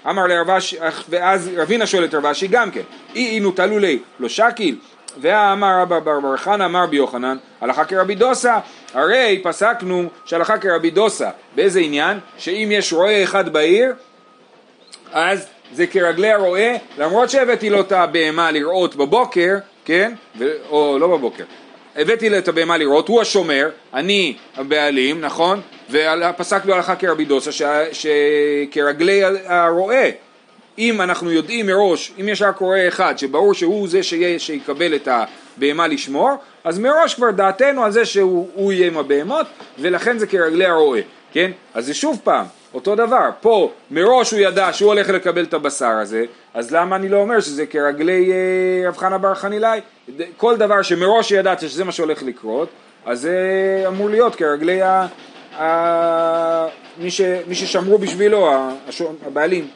אמר 0.09 0.27
לרב 0.27 0.49
אשי, 0.49 0.77
ואז 1.09 1.49
רבינה 1.55 1.85
שואל 1.85 2.05
את 2.05 2.13
רב 2.13 2.25
אשי 2.25 2.47
גם 2.47 2.71
כן, 2.71 2.81
אי 3.15 3.29
אינו 3.29 3.51
תלו 3.51 3.79
לי 3.79 3.99
לא 4.19 4.29
שקיל, 4.29 4.75
ואמר 5.21 5.81
רבא 5.81 5.99
בר 5.99 6.19
בר 6.19 6.37
חנא 6.37 6.65
אמר 6.65 6.85
בי 6.85 6.97
יוחנן 6.97 7.37
הלכה 7.61 7.85
כרבי 7.85 8.15
דוסה 8.15 8.59
הרי 8.93 9.41
פסקנו 9.43 10.09
שהלכה 10.25 10.57
כרבי 10.57 10.89
דוסה 10.89 11.29
באיזה 11.55 11.79
עניין? 11.79 12.19
שאם 12.37 12.69
יש 12.71 12.93
רועה 12.93 13.23
אחד 13.23 13.53
בעיר 13.53 13.93
אז 15.11 15.47
זה 15.73 15.87
כרגלי 15.87 16.31
הרועה 16.31 16.71
למרות 16.97 17.29
שהבאתי 17.29 17.69
לו 17.69 17.79
את 17.79 17.91
הבהמה 17.91 18.51
לראות 18.51 18.95
בבוקר 18.95 19.55
כן? 19.85 20.13
ו... 20.37 20.45
או 20.69 20.97
לא 20.99 21.07
בבוקר 21.07 21.43
הבאתי 21.95 22.29
לו 22.29 22.37
את 22.37 22.47
הבהמה 22.47 22.77
לראות, 22.77 23.07
הוא 23.07 23.21
השומר, 23.21 23.69
אני 23.93 24.35
הבעלים, 24.57 25.21
נכון? 25.21 25.61
ופסק 25.89 26.65
לו 26.65 26.73
הלכה 26.73 26.95
כרבי 26.95 27.25
דוסה 27.25 27.51
שכרגלי 27.91 29.21
הרועה 29.45 30.09
אם 30.77 31.01
אנחנו 31.01 31.31
יודעים 31.31 31.65
מראש, 31.65 32.11
אם 32.21 32.29
יש 32.29 32.41
רק 32.41 32.57
רועה 32.57 32.87
אחד 32.87 33.17
שברור 33.17 33.53
שהוא 33.53 33.87
זה 33.87 34.03
שיהיה, 34.03 34.39
שיקבל 34.39 34.95
את 34.95 35.07
הבהמה 35.07 35.87
לשמור, 35.87 36.31
אז 36.63 36.79
מראש 36.79 37.13
כבר 37.13 37.31
דעתנו 37.31 37.83
על 37.83 37.91
זה 37.91 38.05
שהוא 38.05 38.73
יהיה 38.73 38.87
עם 38.87 38.97
הבהמות, 38.97 39.47
ולכן 39.79 40.17
זה 40.17 40.27
כרגלי 40.27 40.65
הרועה, 40.65 41.01
כן? 41.31 41.51
אז 41.73 41.85
זה 41.85 41.93
שוב 41.93 42.19
פעם, 42.23 42.45
אותו 42.73 42.95
דבר, 42.95 43.29
פה 43.41 43.71
מראש 43.91 44.31
הוא 44.31 44.39
ידע 44.39 44.73
שהוא 44.73 44.93
הולך 44.93 45.09
לקבל 45.09 45.43
את 45.43 45.53
הבשר 45.53 45.85
הזה, 46.01 46.25
אז 46.53 46.71
למה 46.71 46.95
אני 46.95 47.09
לא 47.09 47.17
אומר 47.17 47.39
שזה 47.39 47.65
כרגלי 47.65 48.31
אה, 48.31 48.89
רב 48.89 48.97
חנה 48.97 49.17
בר 49.17 49.35
חנילאי? 49.35 49.81
כל 50.37 50.57
דבר 50.57 50.81
שמראש 50.81 51.31
ידעת 51.31 51.59
שזה 51.59 51.83
מה 51.83 51.91
שהולך 51.91 52.23
לקרות, 52.23 52.69
אז 53.05 53.21
זה 53.21 53.83
אמור 53.87 54.09
להיות 54.09 54.35
כרגלי 54.35 54.81
ה... 54.81 55.07
ה... 55.59 56.67
מי, 56.97 57.11
ש... 57.11 57.21
מי 57.47 57.55
ששמרו 57.55 57.97
בשבילו, 57.97 58.51
הבעלים. 59.25 59.67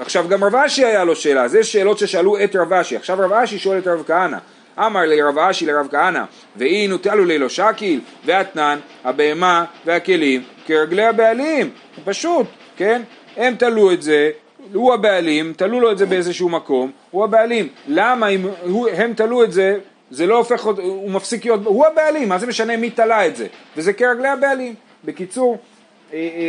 עכשיו 0.00 0.28
גם 0.28 0.44
רב 0.44 0.54
אשי 0.54 0.84
היה 0.84 1.04
לו 1.04 1.16
שאלה, 1.16 1.48
זה 1.48 1.64
שאלות 1.64 1.98
ששאלו 1.98 2.44
את 2.44 2.56
רב 2.56 2.72
אשי, 2.72 2.96
עכשיו 2.96 3.16
רב 3.20 3.32
אשי 3.32 3.58
שואל 3.58 3.78
את 3.78 3.86
רב 3.86 4.02
כהנא, 4.06 4.38
אמר 4.78 5.00
לי 5.00 5.22
רב 5.22 5.38
אשי 5.38 5.66
לרב 5.66 5.88
כהנא, 5.90 6.22
ואי 6.56 6.88
נוטלו 6.88 7.24
לי 7.24 7.38
לא 7.38 7.48
שקיל, 7.48 8.00
ואתנן, 8.24 8.78
הבהמה 9.04 9.64
והכלים, 9.84 10.42
כרגלי 10.66 11.04
הבעלים, 11.04 11.70
פשוט, 12.04 12.46
כן? 12.76 13.02
הם 13.36 13.54
תלו 13.54 13.92
את 13.92 14.02
זה, 14.02 14.30
הוא 14.74 14.94
הבעלים, 14.94 15.52
תלו 15.56 15.80
לו 15.80 15.92
את 15.92 15.98
זה 15.98 16.06
באיזשהו 16.06 16.48
מקום, 16.48 16.90
הוא 17.10 17.24
הבעלים. 17.24 17.68
למה 17.88 18.28
אם 18.28 18.46
הוא, 18.62 18.88
הם 18.88 19.14
תלו 19.14 19.44
את 19.44 19.52
זה, 19.52 19.78
זה 20.10 20.26
לא 20.26 20.36
הופך, 20.36 20.64
הוא 20.64 21.10
מפסיק 21.10 21.44
להיות, 21.44 21.60
הוא 21.64 21.86
הבעלים, 21.86 22.28
מה 22.28 22.38
זה 22.38 22.46
משנה 22.46 22.76
מי 22.76 22.90
תלה 22.90 23.26
את 23.26 23.36
זה? 23.36 23.46
וזה 23.76 23.92
כרגלי 23.92 24.28
הבעלים. 24.28 24.74
בקיצור, 25.04 25.58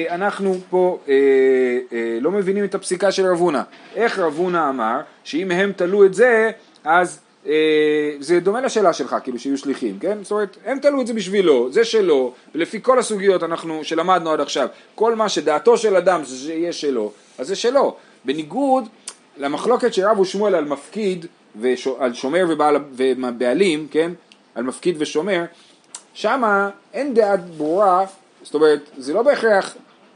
אנחנו 0.09 0.57
פה 0.69 0.99
אה, 1.07 1.13
לא 2.21 2.31
מבינים 2.31 2.63
את 2.63 2.75
הפסיקה 2.75 3.11
של 3.11 3.25
רב 3.25 3.37
הונא. 3.37 3.61
איך 3.95 4.19
רב 4.19 4.33
הונא 4.37 4.69
אמר 4.69 4.99
שאם 5.23 5.51
הם 5.51 5.71
תלו 5.75 6.05
את 6.05 6.13
זה, 6.13 6.51
אז 6.83 7.19
זה 8.19 8.39
דומה 8.39 8.61
לשאלה 8.61 8.93
שלך, 8.93 9.15
כאילו 9.23 9.39
שיהיו 9.39 9.57
שליחים, 9.57 9.99
כן? 9.99 10.17
זאת 10.21 10.31
אומרת, 10.31 10.57
הם 10.65 10.79
תלו 10.79 11.01
את 11.01 11.07
זה 11.07 11.13
בשבילו, 11.13 11.71
זה 11.71 11.83
שלו, 11.83 12.33
ולפי 12.55 12.79
כל 12.81 12.99
הסוגיות 12.99 13.43
אנחנו, 13.43 13.83
שלמדנו 13.83 14.31
עד 14.31 14.39
עכשיו, 14.39 14.67
כל 14.95 15.15
מה 15.15 15.29
שדעתו 15.29 15.77
של 15.77 15.95
אדם 15.95 16.23
זה 16.23 16.37
שיהיה 16.37 16.73
שלו, 16.73 17.11
אז 17.37 17.47
זה 17.47 17.55
שלו. 17.55 17.95
בניגוד 18.25 18.83
למחלוקת 19.37 19.93
של 19.93 20.05
רב 20.05 20.19
ושמואל 20.19 20.55
על 20.55 20.65
מפקיד, 20.65 21.25
על 21.99 22.13
שומר 22.13 22.45
ובעלים, 22.49 23.87
כן? 23.91 24.11
על 24.55 24.63
מפקיד 24.63 24.95
ושומר, 24.99 25.43
שמה 26.13 26.69
אין 26.93 27.13
דעת 27.13 27.49
ברורה 27.49 28.05
זאת 28.47 28.55
אומרת, 28.55 28.79
זה 28.97 29.13
לא 29.13 29.21
בהכרח 29.21 29.75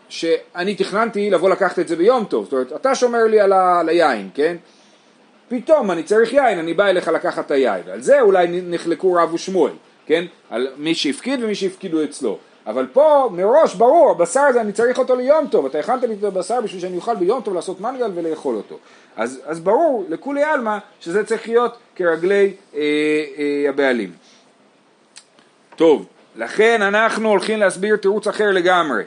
שאני 0.10 0.76
תכננתי 0.76 1.30
לבוא 1.30 1.50
לקחת 1.50 1.80
את 1.80 1.88
זה 1.88 1.96
ביום 1.96 2.26
טוב, 2.26 2.44
זאת 2.44 2.54
אומרת, 2.54 2.74
אתה 2.76 2.96
שומר 2.96 3.24
לי 3.24 3.40
על, 3.40 3.54
ה... 3.54 3.80
על 3.80 3.90
היין, 3.90 4.30
כן? 4.34 4.56
פתאום 5.50 5.92
אני 5.92 6.04
צריך 6.04 6.34
יין, 6.34 6.60
אני 6.60 6.74
בא 6.74 6.86
אליך 6.86 7.08
לקחת 7.08 7.46
את 7.46 7.52
היין, 7.52 7.84
על 7.94 8.02
זה 8.02 8.22
אולי 8.22 8.48
נחלקו 8.50 9.14
רב 9.14 9.34
ושמואל, 9.34 9.72
כן? 10.06 10.26
על 10.50 10.68
מי 10.78 10.96
שהפקיד 10.96 11.44
ומי 11.44 11.56
שהפקידו 11.56 12.04
אצלו. 12.04 12.38
אבל 12.68 12.88
פה 12.94 13.30
מראש 13.32 13.76
ברור, 13.76 14.12
הבשר 14.12 14.40
הזה 14.42 14.62
אני 14.62 14.72
צריך 14.72 15.00
אותו 15.00 15.16
ליום 15.16 15.48
טוב, 15.48 15.66
אתה 15.66 15.80
הכנת 15.80 16.04
לי 16.04 16.16
את 16.20 16.24
הבשר 16.24 16.62
בשביל 16.62 16.82
שאני 16.82 16.98
אוכל 16.98 17.16
ביום 17.16 17.42
טוב 17.42 17.54
לעשות 17.54 17.82
מנגל 17.82 18.12
ולאכול 18.16 18.56
אותו. 18.56 18.78
אז, 19.16 19.42
אז 19.46 19.60
ברור 19.60 20.06
לכולי 20.10 20.44
עלמא 20.44 20.78
שזה 21.00 21.24
צריך 21.24 21.48
להיות 21.48 21.78
כרגלי 21.96 22.54
אה, 22.74 22.80
אה, 22.80 23.70
הבעלים. 23.70 24.12
טוב, 25.76 26.06
לכן 26.36 26.82
אנחנו 26.82 27.30
הולכים 27.30 27.60
להסביר 27.60 27.96
תירוץ 27.96 28.28
אחר 28.28 28.52
לגמרי. 28.52 29.04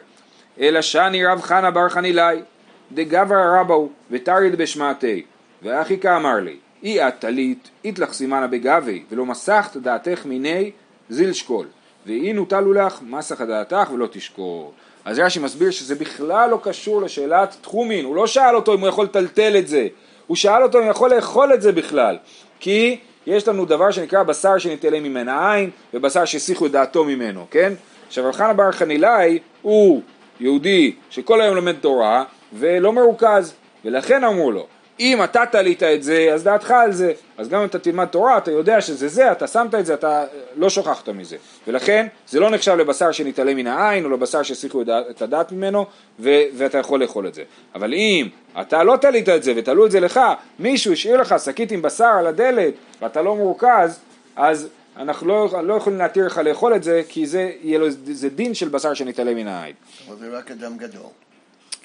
אלא 0.60 0.82
שאני 0.82 1.26
רב 1.26 1.40
חנה 1.40 1.70
בר 1.70 1.88
חנילאי, 1.88 2.38
דגברא 2.92 3.60
רבו 3.60 3.88
ותריד 4.10 4.56
בשמעתי, 4.56 5.22
ואחי 5.62 5.98
כאמר 5.98 6.36
לי, 6.36 6.56
אי 6.82 7.08
את 7.08 7.14
טלית, 7.18 7.70
אית 7.84 7.98
לך 7.98 8.12
סימנה 8.12 8.46
בגבי, 8.46 9.02
ולא 9.10 9.26
מסכת 9.26 9.76
דעתך 9.76 10.20
מיני 10.24 10.70
זיל 11.10 11.32
שקול, 11.32 11.66
ואי 12.06 12.32
נוטלו 12.32 12.72
לך 12.72 12.98
מסך 13.02 13.40
דעתך 13.40 13.90
ולא 13.94 14.08
תשקול. 14.12 14.66
אז 15.04 15.18
רש"י 15.18 15.40
מסביר 15.40 15.70
שזה 15.70 15.94
בכלל 15.94 16.50
לא 16.50 16.60
קשור 16.62 17.02
לשאלת 17.02 17.56
תחומין, 17.60 18.04
הוא 18.04 18.16
לא 18.16 18.26
שאל 18.26 18.56
אותו 18.56 18.74
אם 18.74 18.80
הוא 18.80 18.88
יכול 18.88 19.04
לטלטל 19.04 19.56
את 19.58 19.68
זה, 19.68 19.86
הוא 20.26 20.36
שאל 20.36 20.62
אותו 20.62 20.78
אם 20.78 20.82
הוא 20.82 20.90
יכול 20.90 21.14
לאכול 21.14 21.54
את 21.54 21.62
זה 21.62 21.72
בכלל, 21.72 22.18
כי 22.60 22.98
יש 23.26 23.48
לנו 23.48 23.64
דבר 23.64 23.90
שנקרא 23.90 24.22
בשר 24.22 24.58
שנתעלם 24.58 25.02
ממנה 25.02 25.54
עין 25.54 25.70
ובשר 25.94 26.24
שהסיחו 26.24 26.66
את 26.66 26.70
דעתו 26.70 27.04
ממנו, 27.04 27.46
כן? 27.50 27.72
עכשיו 28.06 28.24
רב 28.24 28.32
חנה 28.32 28.52
בר 28.52 28.72
חנילאי 28.72 29.38
הוא 29.62 30.02
יהודי 30.40 30.94
שכל 31.10 31.40
היום 31.40 31.56
לומד 31.56 31.76
תורה 31.80 32.24
ולא 32.52 32.92
מרוכז 32.92 33.54
ולכן 33.84 34.24
אמרו 34.24 34.50
לו 34.52 34.66
אם 35.00 35.24
אתה 35.24 35.46
תלית 35.46 35.82
את 35.82 36.02
זה 36.02 36.30
אז 36.34 36.44
דעתך 36.44 36.70
על 36.70 36.92
זה 36.92 37.12
אז 37.38 37.48
גם 37.48 37.60
אם 37.60 37.66
אתה 37.66 37.78
תלמד 37.78 38.04
תורה 38.04 38.38
אתה 38.38 38.50
יודע 38.50 38.80
שזה 38.80 39.08
זה 39.08 39.32
אתה 39.32 39.46
שמת 39.46 39.74
את 39.74 39.86
זה 39.86 39.94
אתה 39.94 40.24
לא 40.56 40.70
שוכחת 40.70 41.08
מזה 41.08 41.36
ולכן 41.66 42.06
זה 42.28 42.40
לא 42.40 42.50
נחשב 42.50 42.74
לבשר 42.74 43.12
שנתעלם 43.12 43.56
מן 43.56 43.66
העין 43.66 44.04
או 44.04 44.10
לבשר 44.10 44.42
שהסיחו 44.42 44.82
את 45.10 45.22
הדעת 45.22 45.52
ממנו 45.52 45.86
ו- 46.20 46.42
ואתה 46.56 46.78
יכול 46.78 47.00
לאכול 47.00 47.26
את 47.26 47.34
זה 47.34 47.42
אבל 47.74 47.94
אם 47.94 48.28
אתה 48.60 48.84
לא 48.84 48.96
תלית 48.96 49.28
את 49.28 49.42
זה 49.42 49.52
ותלו 49.56 49.86
את 49.86 49.90
זה 49.90 50.00
לך 50.00 50.20
מישהו 50.58 50.92
השאיר 50.92 51.20
לך 51.20 51.34
שקית 51.44 51.72
עם 51.72 51.82
בשר 51.82 52.04
על 52.18 52.26
הדלת 52.26 52.74
ואתה 53.02 53.22
לא 53.22 53.36
מורכז 53.36 54.00
אז 54.36 54.68
אנחנו 54.96 55.26
לא, 55.28 55.62
לא 55.62 55.74
יכולים 55.74 55.98
להתיר 55.98 56.26
לך 56.26 56.38
לאכול 56.38 56.74
את 56.74 56.82
זה 56.82 57.02
כי 57.08 57.26
זה, 57.26 57.52
לו, 57.64 57.86
זה 57.90 58.28
דין 58.28 58.54
של 58.54 58.68
בשר 58.68 58.94
שנתעלם 58.94 59.36
מן 59.36 59.48
העין. 59.48 59.74
אבל 60.08 60.16
זה 60.16 60.38
רק 60.38 60.50
אדם 60.50 60.76
גדול. 60.76 61.23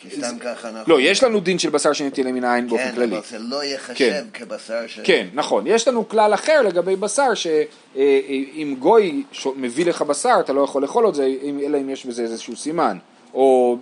כי 0.01 0.09
סתם 0.09 0.39
ככה 0.39 0.69
אנחנו... 0.69 0.93
לא, 0.93 1.01
יש 1.01 1.23
לנו 1.23 1.39
דין 1.39 1.59
של 1.59 1.69
בשר 1.69 1.93
שנטילה 1.93 2.31
מן 2.31 2.43
העין 2.43 2.67
באופן 2.67 2.91
כללי. 2.95 3.07
כן, 3.07 3.15
אבל 3.15 3.25
זה 3.29 3.39
לא 3.39 3.63
ייחשב 3.63 3.95
כן. 3.95 4.23
כבשר 4.33 4.88
ש... 4.88 4.99
כן, 5.03 5.27
נכון. 5.33 5.67
יש 5.67 5.88
לנו 5.88 6.09
כלל 6.09 6.33
אחר 6.33 6.62
לגבי 6.62 6.95
בשר, 6.95 7.33
שאם 7.33 8.75
גוי 8.79 9.23
מביא 9.55 9.85
לך 9.85 10.01
בשר, 10.01 10.38
אתה 10.39 10.53
לא 10.53 10.62
יכול 10.62 10.81
לאכול 10.81 11.09
את 11.09 11.15
זה, 11.15 11.27
אלא 11.65 11.77
אם 11.77 11.89
יש 11.89 12.05
בזה 12.05 12.21
איזשהו 12.21 12.55
סימן. 12.55 12.97
או 13.33 13.77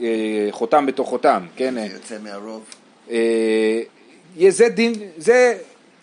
אה, 0.00 0.48
חותם 0.50 0.86
בתוך 0.86 1.08
חותם, 1.08 1.46
כן? 1.56 1.74
זה 1.74 1.94
יוצא 1.94 2.16
מהרוב. 2.22 2.64
אה, 3.10 3.82
זה 4.48 4.68
דין, 4.68 4.92
זה, 5.16 5.58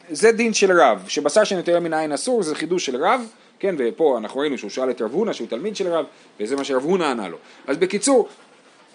זה 0.09 0.31
דין 0.31 0.53
של 0.53 0.81
רב, 0.81 1.05
שבשר 1.07 1.43
שנטילה 1.43 1.79
מן 1.79 1.93
העין 1.93 2.11
אסור, 2.11 2.43
זה 2.43 2.55
חידוש 2.55 2.85
של 2.85 3.03
רב. 3.03 3.21
כן, 3.59 3.75
ופה 3.77 4.17
אנחנו 4.17 4.39
ראינו 4.39 4.57
שהוא 4.57 4.69
שאל 4.69 4.89
את 4.89 5.01
רב 5.01 5.13
הונא, 5.13 5.33
שהוא 5.33 5.47
תלמיד 5.47 5.75
של 5.75 5.87
רב, 5.87 6.05
וזה 6.39 6.55
מה 6.55 6.63
שרב 6.63 6.83
הונא 6.83 7.03
ענה 7.03 7.27
לו. 7.27 7.37
אז 7.67 7.77
בקיצור, 7.77 8.27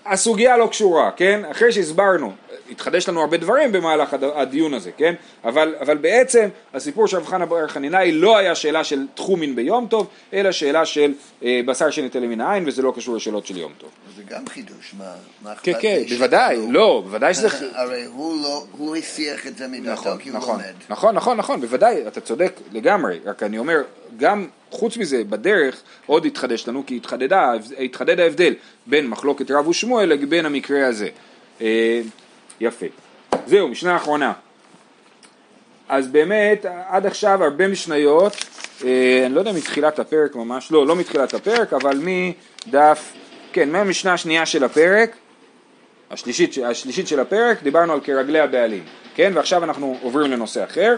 הסוגיה 0.07 0.57
לא 0.57 0.67
קשורה, 0.67 1.11
כן? 1.17 1.41
אחרי 1.51 1.73
שהסברנו, 1.73 2.33
התחדש 2.71 3.09
לנו 3.09 3.21
הרבה 3.21 3.37
דברים 3.37 3.73
במהלך 3.73 4.17
הדיון 4.35 4.75
הזה, 4.75 4.91
כן? 4.97 5.15
אבל, 5.45 5.75
אבל 5.81 5.97
בעצם 5.97 6.49
הסיפור 6.75 7.09
של 7.09 7.17
רב 7.17 7.27
חנה 7.27 7.47
בר 7.47 7.69
חנינאי 7.69 8.13
לא 8.13 8.39
היה 8.39 8.55
שאלה 8.55 8.85
של 8.85 9.07
תחומין 9.15 9.57
ביום 9.57 9.87
טוב, 9.87 10.07
אלא 10.33 10.53
שאלה 10.53 10.87
של 10.87 11.13
אה, 11.45 11.61
בשר 11.67 11.91
שניתן 11.91 12.23
מן 12.23 12.41
העין, 12.41 12.65
וזה 12.67 12.83
לא 12.83 12.93
קשור 12.97 13.17
לשאלות 13.17 13.47
של 13.47 13.57
יום 13.57 13.73
טוב. 13.79 13.91
זה 14.17 14.23
גם 14.29 14.49
חידוש, 14.49 14.95
מה, 14.99 15.13
מה 15.43 15.53
אכפת 15.53 15.65
כן, 15.65 15.73
כן, 15.81 16.03
בוודאי, 16.09 16.59
לא, 16.69 17.03
בוודאי 17.05 17.35
שזה... 17.35 17.49
הרי 17.81 18.05
הוא 18.05 18.43
לא, 18.43 18.65
הוא 18.79 18.97
הסיח 18.97 19.47
את 19.47 19.57
זה 19.57 19.69
מדעתו 19.69 19.93
נכון, 19.93 20.19
כי 20.19 20.29
הוא 20.29 20.39
נכון, 20.39 20.61
לומד. 20.61 20.75
נכון, 20.89 21.15
נכון, 21.15 21.37
נכון, 21.37 21.61
בוודאי, 21.61 22.07
אתה 22.07 22.21
צודק 22.21 22.53
לגמרי, 22.73 23.21
רק 23.25 23.43
אני 23.43 23.59
אומר, 23.59 23.83
גם 24.17 24.47
חוץ 24.73 24.97
מזה, 24.97 25.25
בדרך 25.25 25.83
עוד 26.07 26.27
התחדש 26.27 26.69
לנו, 26.69 26.87
כי 26.87 26.97
התחדדה, 26.97 27.53
התחדד 27.79 28.21
ההבדל 28.21 28.55
בין 28.87 29.07
מחלוקת 29.07 29.51
רב 29.51 29.69
ושמואל 29.69 30.09
לבין 30.09 30.47
המקרה 30.47 30.87
הזה. 30.87 31.09
אה, 31.61 32.01
יפה. 32.61 32.87
זהו, 33.47 33.69
משנה 33.69 33.97
אחרונה. 33.97 34.33
אז 35.89 36.09
באמת, 36.09 36.67
עד 36.89 37.07
עכשיו 37.07 37.45
הרבה 37.45 37.69
משניות, 37.69 38.37
אה, 38.85 39.23
אני 39.27 39.35
לא 39.35 39.41
יודע 39.41 39.53
מתחילת 39.53 39.99
הפרק 39.99 40.35
ממש, 40.35 40.73
לא, 40.73 40.87
לא 40.87 40.97
מתחילת 40.97 41.35
הפרק, 41.35 41.73
אבל 41.73 42.01
מדף, 42.03 43.13
כן, 43.53 43.71
מהמשנה 43.71 44.13
השנייה 44.13 44.47
של 44.47 44.65
הפרק, 44.65 45.17
השלישית, 46.11 46.59
השלישית 46.65 47.09
של 47.09 47.21
הפרק, 47.21 47.63
דיברנו 47.63 47.93
על 47.93 48.01
כרגלי 48.01 48.41
הבעלים, 48.41 48.85
כן, 49.15 49.33
ועכשיו 49.35 49.65
אנחנו 49.65 49.99
עוברים 50.03 50.31
לנושא 50.31 50.65
אחר. 50.65 50.97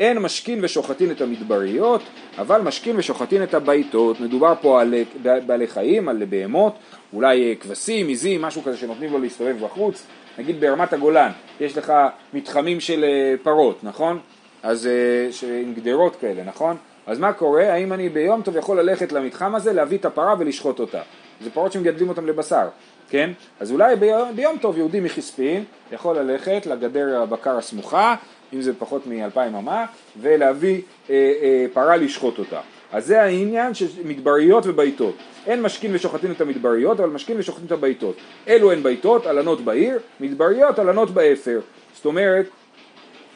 אין 0.00 0.18
משכין 0.18 0.64
ושוחטין 0.64 1.10
את 1.10 1.20
המדבריות, 1.20 2.02
אבל 2.38 2.60
משכין 2.60 2.96
ושוחטין 2.98 3.42
את 3.42 3.54
הבייתות. 3.54 4.20
מדובר 4.20 4.54
פה 4.60 4.80
על 4.80 4.94
בעלי 5.22 5.66
חיים, 5.66 6.08
על 6.08 6.24
בהמות, 6.28 6.74
אולי 7.12 7.56
כבשים, 7.60 8.08
עיזים, 8.08 8.42
משהו 8.42 8.62
כזה 8.62 8.76
שנותנים 8.76 9.12
לו 9.12 9.18
להסתובב 9.18 9.64
בחוץ. 9.64 10.06
נגיד 10.38 10.60
ברמת 10.60 10.92
הגולן, 10.92 11.30
יש 11.60 11.78
לך 11.78 11.92
מתחמים 12.34 12.80
של 12.80 13.04
אה, 13.04 13.34
פרות, 13.42 13.84
נכון? 13.84 14.18
אז 14.62 14.86
אה, 14.86 15.60
עם 15.62 15.74
גדרות 15.74 16.16
כאלה, 16.16 16.44
נכון? 16.44 16.76
אז 17.06 17.18
מה 17.18 17.32
קורה? 17.32 17.72
האם 17.72 17.92
אני 17.92 18.08
ביום 18.08 18.42
טוב 18.42 18.56
יכול 18.56 18.80
ללכת 18.80 19.12
למתחם 19.12 19.54
הזה, 19.54 19.72
להביא 19.72 19.98
את 19.98 20.04
הפרה 20.04 20.34
ולשחוט 20.38 20.80
אותה? 20.80 21.00
זה 21.40 21.50
פרות 21.50 21.72
שמגדלים 21.72 22.08
אותן 22.08 22.24
לבשר, 22.24 22.68
כן? 23.08 23.30
אז 23.60 23.72
אולי 23.72 23.96
ביום, 23.96 24.36
ביום 24.36 24.58
טוב 24.58 24.78
יהודי 24.78 25.00
מחיספין 25.00 25.64
יכול 25.92 26.18
ללכת 26.18 26.66
לגדר 26.66 27.22
הבקר 27.22 27.58
הסמוכה, 27.58 28.14
אם 28.54 28.62
זה 28.62 28.72
פחות 28.78 29.06
מאלפיים 29.06 29.54
אמה, 29.54 29.84
ולהביא 30.20 30.80
אה, 31.10 31.32
אה, 31.42 31.66
פרה 31.72 31.96
לשחוט 31.96 32.38
אותה. 32.38 32.60
אז 32.92 33.06
זה 33.06 33.22
העניין 33.22 33.74
של 33.74 33.86
מדבריות 34.04 34.66
וביתות. 34.66 35.14
אין 35.46 35.62
משקין 35.62 35.94
ושוחטין 35.94 36.32
את 36.32 36.40
המדבריות, 36.40 37.00
אבל 37.00 37.08
משקין 37.08 37.38
ושוחטין 37.38 37.66
את 37.66 37.72
הביתות. 37.72 38.16
אלו 38.48 38.72
הן 38.72 38.82
ביתות, 38.82 39.26
הלנות 39.26 39.60
בעיר, 39.60 39.98
מדבריות, 40.20 40.78
הלנות 40.78 41.10
באפר. 41.10 41.60
זאת 41.94 42.04
אומרת, 42.04 42.46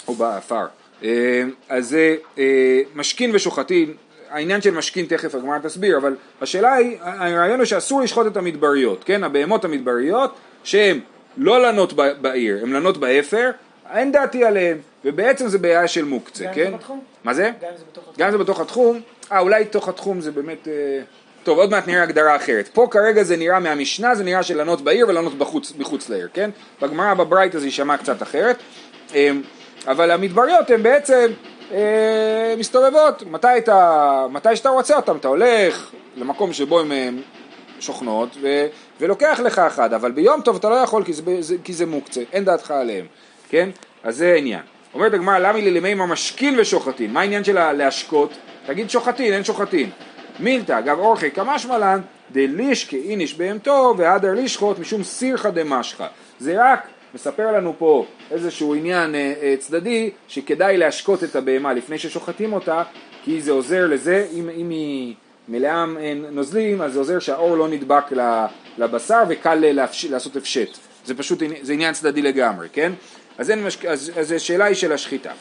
או 0.09 0.15
באפר. 0.15 0.67
אה, 1.03 1.43
אז 1.69 1.89
זה 1.89 2.17
אה, 2.39 2.81
משקין 2.95 3.31
ושוחטין, 3.35 3.95
העניין 4.31 4.63
של 4.63 4.71
משקין 4.71 5.07
תכף 5.07 5.35
הגמרא 5.35 5.59
תסביר, 5.59 5.97
אבל 5.97 6.17
השאלה 6.41 6.75
היא, 6.75 6.99
הרעיון 7.01 7.59
הוא 7.59 7.65
שאסור 7.65 8.01
לשחוט 8.01 8.27
את 8.27 8.37
המדבריות, 8.37 9.05
כן? 9.05 9.25
הבהמות 9.25 9.65
המדבריות 9.65 10.35
שהן 10.65 11.01
לא 11.37 11.63
לנות 11.63 11.93
בעיר, 12.21 12.59
הן 12.63 12.73
לנות 12.73 12.97
באפר, 12.97 13.51
אין 13.95 14.13
דעתי 14.13 14.45
עליהן, 14.45 14.79
ובעצם 15.05 15.49
זה 15.49 15.59
בעיה 15.59 15.89
של 15.89 16.05
מוקצה, 16.05 16.45
כן? 16.55 16.65
גם 16.65 16.71
זה 16.71 16.77
בתחום? 16.77 17.01
מה 17.25 17.35
זה? 17.35 17.51
גם 17.61 17.71
זה 17.77 17.85
בתוך 17.85 18.05
התחום. 18.09 18.15
גם 18.19 18.31
זה 18.31 18.39
בתוך 18.39 18.61
התחום. 18.61 19.01
אה, 19.33 19.39
אולי 19.39 19.65
תוך 19.65 19.89
התחום 19.89 20.21
זה 20.21 20.31
באמת... 20.31 20.69
אה, 20.69 21.01
טוב, 21.43 21.59
עוד 21.59 21.71
מעט 21.71 21.89
נראה 21.89 22.03
הגדרה 22.03 22.37
אחרת. 22.37 22.69
פה 22.69 22.89
כרגע 22.91 23.23
זה 23.23 23.37
נראה 23.37 23.61
מהמשנה, 23.61 24.15
זה 24.15 24.25
נראה 24.25 24.43
של 24.43 24.57
לנות 24.57 24.81
בעיר 24.81 25.09
ולנות 25.09 25.39
בחוץ, 25.39 25.73
בחוץ 25.73 26.09
לעיר, 26.09 26.29
כן? 26.33 26.51
בגמרא 26.83 27.15
בברייתא 27.15 27.59
זה 27.59 27.67
יישמע 27.67 27.97
קצת 27.97 28.23
אחרת. 28.23 28.57
אמ, 29.15 29.43
אבל 29.87 30.11
המדבריות 30.11 30.71
הן 30.71 30.83
בעצם 30.83 31.31
אה, 31.73 32.55
מסתובבות. 32.59 33.23
מתי, 33.31 33.59
אתה, 33.59 34.27
מתי 34.31 34.57
שאתה 34.57 34.69
רוצה 34.69 34.97
אותן, 34.97 35.17
אתה 35.17 35.29
הולך 35.29 35.91
למקום 36.17 36.53
שבו 36.53 36.81
הן 36.81 37.21
שוכנות 37.81 38.37
ו, 38.41 38.67
ולוקח 39.01 39.41
לך 39.45 39.59
אחד, 39.59 39.93
אבל 39.93 40.13
ביום 40.13 40.41
טוב 40.41 40.57
אתה 40.57 40.69
לא 40.69 40.75
יכול 40.75 41.05
כי 41.05 41.13
זה, 41.13 41.23
זה, 41.41 41.57
כי 41.65 41.73
זה 41.73 41.87
מוקצה, 41.87 42.23
אין 42.33 42.45
דעתך 42.45 42.71
עליהם, 42.71 43.07
כן? 43.49 43.71
אז 44.05 44.17
זה 44.17 44.33
העניין. 44.33 44.61
אומרת 44.95 45.15
הגמרא, 45.15 45.39
למה 45.39 45.59
למימר 45.59 46.07
משכין 46.07 46.59
ושוחטין? 46.59 47.13
מה 47.13 47.21
העניין 47.21 47.45
של 47.45 47.73
להשקות? 47.73 48.33
תגיד 48.67 48.91
שוחטין, 48.91 49.33
אין 49.33 49.45
שוחטין. 49.45 49.91
מילתא, 50.41 50.79
אגב 50.79 50.99
אורחי 50.99 51.31
כמשמע 51.31 51.79
לן, 51.79 52.01
דלישקי 52.33 53.03
איניש 53.09 53.35
בהמתו 53.35 53.95
והדר 53.99 54.35
לישחוט 54.35 54.79
משום 54.79 55.03
סירחא 55.03 55.51
דמשחא. 55.51 56.07
זה 56.39 56.55
רק 56.59 56.87
מספר 57.15 57.53
לנו 57.53 57.75
פה 57.79 58.07
איזשהו 58.31 58.75
עניין 58.75 59.15
אה, 59.15 59.35
אה, 59.43 59.55
צדדי 59.59 60.11
שכדאי 60.29 60.77
להשקות 60.77 61.25
את 61.25 61.37
הבהמה 61.37 61.73
לפני 61.73 61.99
ששוחטים 61.99 62.53
אותה 62.53 62.83
כי 63.25 63.41
זה 63.41 63.53
עוזר 63.53 63.87
לזה, 63.87 64.27
אם, 64.33 64.51
אם 64.57 64.71
היא 64.71 65.15
מלאה 65.49 65.85
אה, 66.01 66.15
נוזלים 66.33 66.83
אז 66.83 66.93
זה 66.93 66.99
עוזר 66.99 67.19
שהאור 67.19 67.57
לא 67.57 67.69
נדבק 67.69 68.05
לבשר 68.79 69.23
וקל 69.29 69.55
להפש, 69.55 70.05
לעשות 70.05 70.37
הפשט. 70.37 70.79
זה 71.05 71.15
פשוט, 71.15 71.43
זה 71.63 71.73
עניין 71.73 71.95
צדדי 71.95 72.23
לגמרי, 72.23 72.69
כן? 72.73 72.93
אז, 73.39 73.51
אין, 73.51 73.67
אז, 73.89 74.13
אז 74.17 74.33
השאלה 74.33 74.65
היא 74.65 74.75
של 74.75 74.93
השחיטה. 74.93 75.33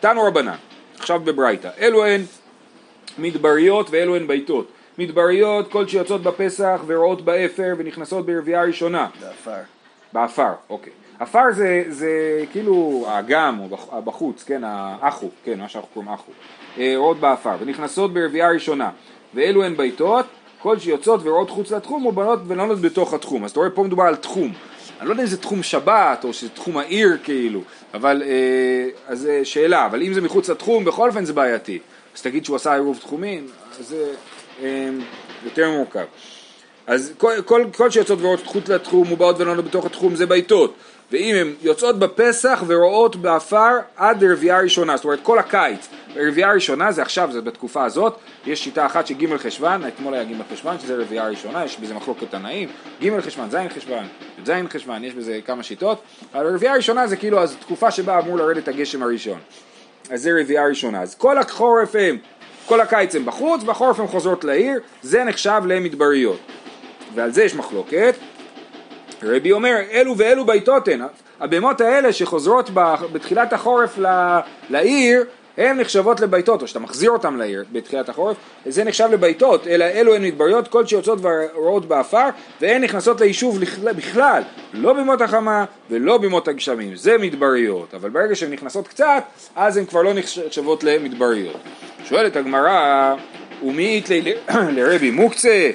תנו 0.00 0.22
רבנן, 0.22 0.56
עכשיו 0.98 1.20
בברייתא, 1.20 1.70
אלו 1.80 2.04
הן 2.04 2.22
מדבריות 3.18 3.86
ואלו 3.90 4.16
הן 4.16 4.26
ביתות. 4.26 4.68
מדבריות 4.98 5.70
כל 5.70 5.88
שיוצאות 5.88 6.22
בפסח 6.22 6.80
ורועות 6.86 7.22
באפר 7.22 7.74
ונכנסות 7.78 8.26
ברביעה 8.26 8.64
ראשונה. 8.64 9.08
באפר. 9.20 9.60
באפר, 10.12 10.52
אוקיי. 10.70 10.92
אפר 11.20 11.52
זה, 11.52 11.84
זה 11.88 12.44
כאילו 12.52 13.04
האגם 13.08 13.60
או 13.60 13.76
בחוץ, 14.04 14.44
כן, 14.44 14.62
האחו, 14.64 15.28
כן, 15.44 15.58
מה 15.58 15.68
שאנחנו 15.68 15.88
קוראים 15.94 16.12
אחו, 16.12 16.32
אה, 16.78 16.94
רועות 16.96 17.20
באפר, 17.20 17.54
ונכנסות 17.60 18.12
ברביעה 18.12 18.50
ראשונה, 18.50 18.90
ואלו 19.34 19.64
הן 19.64 19.76
ביתות, 19.76 20.26
כל 20.58 20.78
שיוצאות 20.78 21.20
ורועות 21.24 21.50
חוץ 21.50 21.70
לתחום 21.70 22.06
ובאות 22.06 22.38
ולנות 22.46 22.80
בתוך 22.80 23.14
התחום, 23.14 23.44
אז 23.44 23.50
אתה 23.50 23.60
רואה 23.60 23.70
פה 23.70 23.82
מדובר 23.82 24.04
על 24.04 24.16
תחום, 24.16 24.52
אני 25.00 25.08
לא 25.08 25.12
יודע 25.12 25.22
אם 25.22 25.28
זה 25.28 25.36
תחום 25.36 25.62
שבת 25.62 26.24
או 26.24 26.32
שזה 26.32 26.50
תחום 26.50 26.76
העיר 26.76 27.16
כאילו, 27.24 27.60
אבל, 27.94 28.22
אה, 28.26 28.88
אז 29.06 29.28
שאלה, 29.44 29.86
אבל 29.86 30.02
אם 30.02 30.12
זה 30.12 30.20
מחוץ 30.20 30.50
לתחום, 30.50 30.84
בכל 30.84 31.08
אופן 31.08 31.24
זה 31.24 31.32
בעייתי, 31.32 31.78
אז 32.16 32.22
תגיד 32.22 32.44
שהוא 32.44 32.56
עשה 32.56 32.74
עירוב 32.74 32.98
תחומים, 32.98 33.46
אז 33.80 33.88
זה 33.88 34.14
אה, 34.62 34.90
יותר 35.44 35.70
מורכב. 35.70 36.04
אז 36.86 37.12
כל, 37.18 37.32
כל, 37.44 37.64
כל 37.76 37.90
שיוצאות 37.90 38.20
ורועות 38.20 38.46
חוץ 38.46 38.68
לתחום 38.68 39.12
ובאות 39.12 39.40
ולנות 39.40 39.64
בתוך 39.64 39.86
התחום 39.86 40.14
זה 40.14 40.26
ביתות 40.26 40.74
ואם 41.12 41.34
הן 41.34 41.52
יוצאות 41.62 41.98
בפסח 41.98 42.62
ורועות 42.66 43.16
באפר 43.16 43.78
עד 43.96 44.24
רביעה 44.24 44.60
ראשונה, 44.60 44.96
זאת 44.96 45.04
אומרת 45.04 45.18
כל 45.22 45.38
הקיץ, 45.38 45.88
רביעה 46.16 46.52
ראשונה 46.52 46.92
זה 46.92 47.02
עכשיו, 47.02 47.28
זה 47.32 47.40
בתקופה 47.40 47.84
הזאת, 47.84 48.16
יש 48.46 48.64
שיטה 48.64 48.86
אחת 48.86 49.06
שג' 49.06 49.36
חשוון, 49.36 49.86
אתמול 49.86 50.14
היה 50.14 50.24
ג' 50.24 50.52
חשוון, 50.52 50.78
שזה 50.78 50.96
רביעה 50.96 51.28
ראשונה, 51.28 51.64
יש 51.64 51.80
בזה 51.80 51.94
מחלוקת 51.94 52.30
תנאים, 52.30 52.68
ג' 53.02 53.20
חשוון, 53.20 53.50
ז' 53.50 53.56
חשוון, 53.76 54.04
ז' 54.44 54.50
חשוון, 54.70 55.04
יש 55.04 55.14
בזה 55.14 55.38
כמה 55.46 55.62
שיטות, 55.62 56.02
אבל 56.34 56.54
רביעה 56.54 56.76
ראשונה 56.76 57.06
זה 57.06 57.16
כאילו 57.16 57.42
התקופה 57.42 57.90
שבה 57.90 58.18
אמור 58.18 58.36
לרדת 58.36 58.68
הגשם 58.68 59.02
הראשון, 59.02 59.38
אז 60.10 60.22
זה 60.22 60.30
רביעה 60.40 60.66
ראשונה, 60.66 61.02
אז 61.02 61.14
כל 61.14 61.38
החורף 61.38 61.94
הם, 61.94 62.18
כל 62.66 62.80
הקיץ 62.80 63.14
הם 63.14 63.24
בחוץ, 63.24 63.62
בחורף 63.62 64.00
הם 64.00 64.06
חוזרות 64.06 64.44
לעיר, 64.44 64.80
זה 65.02 65.24
נחשב 65.24 65.62
למדבריות, 65.66 66.40
ועל 67.14 67.30
זה 67.30 67.44
יש 67.44 67.54
מחלוקת, 67.54 68.14
רבי 69.22 69.52
אומר, 69.52 69.76
אלו 69.92 70.18
ואלו 70.18 70.46
ביתות 70.46 70.88
הן, 70.88 71.00
הבהמות 71.40 71.80
האלה 71.80 72.12
שחוזרות 72.12 72.70
בתחילת 73.12 73.52
החורף 73.52 73.98
לעיר, 74.70 75.24
הן 75.56 75.80
נחשבות 75.80 76.20
לביתות, 76.20 76.62
או 76.62 76.66
שאתה 76.66 76.78
מחזיר 76.78 77.10
אותן 77.10 77.34
לעיר 77.34 77.64
בתחילת 77.72 78.08
החורף, 78.08 78.36
זה 78.66 78.84
נחשב 78.84 79.08
לביתות, 79.12 79.66
אלא 79.66 79.84
אלו 79.84 80.14
הן 80.14 80.24
מדבריות, 80.24 80.68
כל 80.68 80.86
שיוצאות 80.86 81.18
ורועות 81.22 81.86
באפר, 81.86 82.28
והן 82.60 82.84
נכנסות 82.84 83.20
ליישוב 83.20 83.58
בכלל, 83.96 84.42
לא 84.72 84.92
בימות 84.92 85.20
החמה 85.20 85.64
ולא 85.90 86.18
בימות 86.18 86.48
הגשמים, 86.48 86.96
זה 86.96 87.18
מדבריות, 87.18 87.94
אבל 87.94 88.10
ברגע 88.10 88.34
שהן 88.34 88.52
נכנסות 88.52 88.88
קצת, 88.88 89.22
אז 89.56 89.76
הן 89.76 89.84
כבר 89.84 90.02
לא 90.02 90.12
נחשבות 90.14 90.84
למדבריות. 90.84 91.56
שואלת 92.04 92.36
הגמרא, 92.36 93.14
ומי 93.62 93.96
יתלי 93.98 94.34
לרבי 94.76 95.10
מוקצה? 95.10 95.70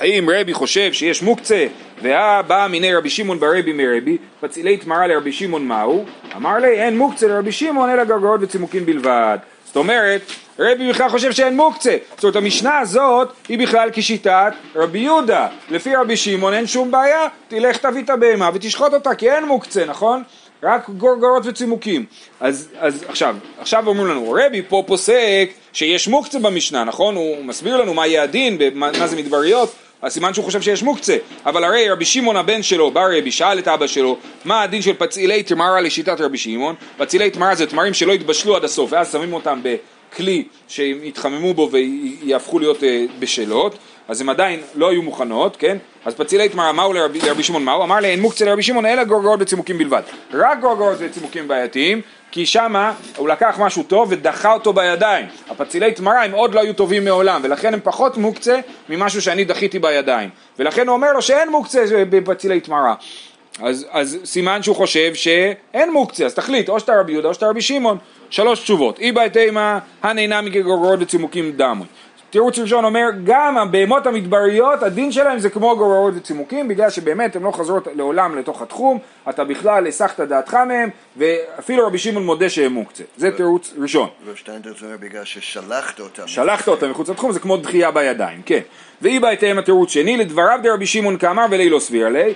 האם 0.00 0.30
רבי 0.30 0.54
חושב 0.54 0.92
שיש 0.92 1.22
מוקצה 1.22 1.66
והבא 2.02 2.66
מיני 2.70 2.94
רבי 2.94 3.10
שמעון 3.10 3.40
ברבי 3.40 3.72
מרבי 3.72 4.16
פצילי 4.40 4.76
תמרה 4.76 5.06
לרבי 5.06 5.32
שמעון 5.32 5.66
מהו? 5.66 6.04
אמר 6.36 6.58
לי 6.58 6.68
אין 6.68 6.98
מוקצה 6.98 7.28
לרבי 7.28 7.52
שמעון 7.52 7.90
אלא 7.90 8.04
גרגרות 8.04 8.40
וצימוקין 8.42 8.86
בלבד 8.86 9.38
זאת 9.66 9.76
אומרת 9.76 10.20
רבי 10.58 10.90
בכלל 10.90 11.08
חושב 11.08 11.32
שאין 11.32 11.56
מוקצה 11.56 11.96
זאת 12.14 12.24
אומרת 12.24 12.36
המשנה 12.36 12.78
הזאת 12.78 13.32
היא 13.48 13.58
בכלל 13.58 13.88
כשיטת 13.92 14.52
רבי 14.74 14.98
יהודה 14.98 15.48
לפי 15.70 15.96
רבי 15.96 16.16
שמעון 16.16 16.54
אין 16.54 16.66
שום 16.66 16.90
בעיה 16.90 17.26
תלך 17.48 17.76
תביא 17.76 18.02
את 18.02 18.10
הבהמה 18.10 18.50
ותשחוט 18.54 18.94
אותה 18.94 19.14
כי 19.14 19.30
אין 19.30 19.44
מוקצה 19.44 19.84
נכון? 19.84 20.22
רק 20.62 20.90
גורגרות 20.90 21.42
וצימוקים. 21.46 22.06
אז, 22.40 22.68
אז 22.78 23.04
עכשיו, 23.08 23.36
עכשיו 23.60 23.86
אומרים 23.86 24.06
לנו, 24.06 24.36
רבי 24.46 24.62
פה 24.68 24.84
פוסק 24.86 25.50
שיש 25.72 26.08
מוקצה 26.08 26.38
במשנה, 26.38 26.84
נכון? 26.84 27.16
הוא 27.16 27.44
מסביר 27.44 27.76
לנו 27.76 27.94
מה 27.94 28.06
יהיה 28.06 28.22
הדין, 28.22 28.58
מה 28.74 29.06
זה 29.06 29.16
מדבריות, 29.16 29.74
אז 30.02 30.12
סימן 30.12 30.34
שהוא 30.34 30.44
חושב 30.44 30.62
שיש 30.62 30.82
מוקצה, 30.82 31.16
אבל 31.46 31.64
הרי 31.64 31.90
רבי 31.90 32.04
שמעון 32.04 32.36
הבן 32.36 32.62
שלו, 32.62 32.90
בא 32.90 33.06
רבי, 33.18 33.30
שאל 33.30 33.58
את 33.58 33.68
אבא 33.68 33.86
שלו, 33.86 34.16
מה 34.44 34.62
הדין 34.62 34.82
של 34.82 34.94
פצילי 34.94 35.42
תמרה 35.42 35.80
לשיטת 35.80 36.20
רבי 36.20 36.38
שמעון? 36.38 36.74
פצילי 36.98 37.30
תמרה 37.30 37.54
זה 37.54 37.66
תמרים 37.66 37.94
שלא 37.94 38.12
התבשלו 38.12 38.56
עד 38.56 38.64
הסוף, 38.64 38.92
ואז 38.92 39.12
שמים 39.12 39.32
אותם 39.32 39.60
בכלי 39.62 40.44
שיתחממו 40.68 41.54
בו 41.54 41.70
ויהפכו 41.72 42.58
להיות 42.58 42.84
אה, 42.84 43.04
בשלות, 43.18 43.78
אז 44.08 44.20
הן 44.20 44.28
עדיין 44.28 44.60
לא 44.74 44.90
היו 44.90 45.02
מוכנות, 45.02 45.56
כן? 45.56 45.76
אז 46.04 46.14
פצילי 46.14 46.48
תמרה, 46.48 46.72
מהו 46.72 46.92
לרבי, 46.92 47.18
לרבי 47.20 47.42
שמעון 47.42 47.64
מהו? 47.64 47.82
אמר 47.82 47.96
לי, 47.96 48.08
אין 48.08 48.20
מוקצה 48.20 48.44
לרבי 48.44 48.62
שמעון 48.62 48.86
אלא 48.86 49.04
גורגרות 49.04 49.40
וצימוקים 49.42 49.78
בלבד. 49.78 50.02
רק 50.32 50.60
גורגרות 50.60 50.96
וצימוקים 50.98 51.48
בעייתיים, 51.48 52.00
כי 52.30 52.46
שמה 52.46 52.92
הוא 53.16 53.28
לקח 53.28 53.56
משהו 53.58 53.82
טוב 53.82 54.08
ודחה 54.10 54.52
אותו 54.52 54.72
בידיים. 54.72 55.26
הפצילי 55.50 55.92
תמרה 55.92 56.24
הם 56.24 56.32
עוד 56.32 56.54
לא 56.54 56.60
היו 56.60 56.74
טובים 56.74 57.04
מעולם, 57.04 57.40
ולכן 57.44 57.74
הם 57.74 57.80
פחות 57.82 58.16
מוקצה 58.16 58.60
ממשהו 58.88 59.22
שאני 59.22 59.44
דחיתי 59.44 59.78
בידיים. 59.78 60.30
ולכן 60.58 60.86
הוא 60.86 60.94
אומר 60.96 61.12
לו 61.12 61.22
שאין 61.22 61.50
מוקצה 61.50 61.84
בפצילי 62.10 62.60
תמרה. 62.60 62.94
אז, 63.62 63.86
אז 63.90 64.18
סימן 64.24 64.62
שהוא 64.62 64.76
חושב 64.76 65.14
שאין 65.14 65.92
מוקצה, 65.92 66.24
אז 66.24 66.34
תחליט, 66.34 66.68
או 66.68 66.80
שאתה 66.80 67.00
רבי 67.00 67.12
יהודה 67.12 67.28
או 67.28 67.34
שאתה 67.34 67.46
רבי 67.46 67.60
שמעון. 67.62 67.98
שלוש 68.30 68.60
תשובות. 68.60 68.98
אי 68.98 69.12
בהתאמה, 69.12 69.78
הנהנה 70.02 70.40
מגרגרות 70.40 70.98
וצימוקים 71.02 71.52
דמוי. 71.56 71.86
תירוץ 72.30 72.58
ראשון 72.58 72.84
אומר, 72.84 73.06
גם 73.24 73.58
הבהמות 73.58 74.06
המדבריות, 74.06 74.82
הדין 74.82 75.12
שלהם 75.12 75.38
זה 75.38 75.50
כמו 75.50 75.76
גוררות 75.76 76.14
וצימוקים, 76.16 76.68
בגלל 76.68 76.90
שבאמת 76.90 77.36
הן 77.36 77.42
לא 77.42 77.50
חוזרות 77.50 77.88
לעולם 77.94 78.38
לתוך 78.38 78.62
התחום, 78.62 78.98
אתה 79.28 79.44
בכלל 79.44 79.86
הסחת 79.86 80.20
דעתך 80.20 80.54
מהם, 80.54 80.88
ואפילו 81.16 81.86
רבי 81.86 81.98
שמעון 81.98 82.26
מודה 82.26 82.48
שהם 82.48 82.72
מוקצה. 82.72 83.04
זה 83.16 83.30
תירוץ 83.36 83.74
ראשון. 83.78 84.08
ושטיינדרץ 84.26 84.82
אומר 84.82 84.96
בגלל 85.00 85.24
ששלחת 85.24 86.00
אותם. 86.00 86.26
שלחת 86.26 86.68
אותם 86.68 86.90
מחוץ 86.90 87.08
לתחום, 87.08 87.32
זה 87.32 87.40
כמו 87.40 87.56
דחייה 87.56 87.90
בידיים, 87.90 88.42
כן. 88.46 88.60
ואי 89.02 89.18
בהתאם 89.18 89.58
התירוץ 89.58 89.90
שני, 89.90 90.16
לדבריו 90.16 90.58
דרבי 90.62 90.86
שמעון 90.86 91.18
כאמר 91.18 91.46
ולי 91.50 91.70
לא 91.70 91.78
סביר 91.78 92.06
עלי, 92.06 92.34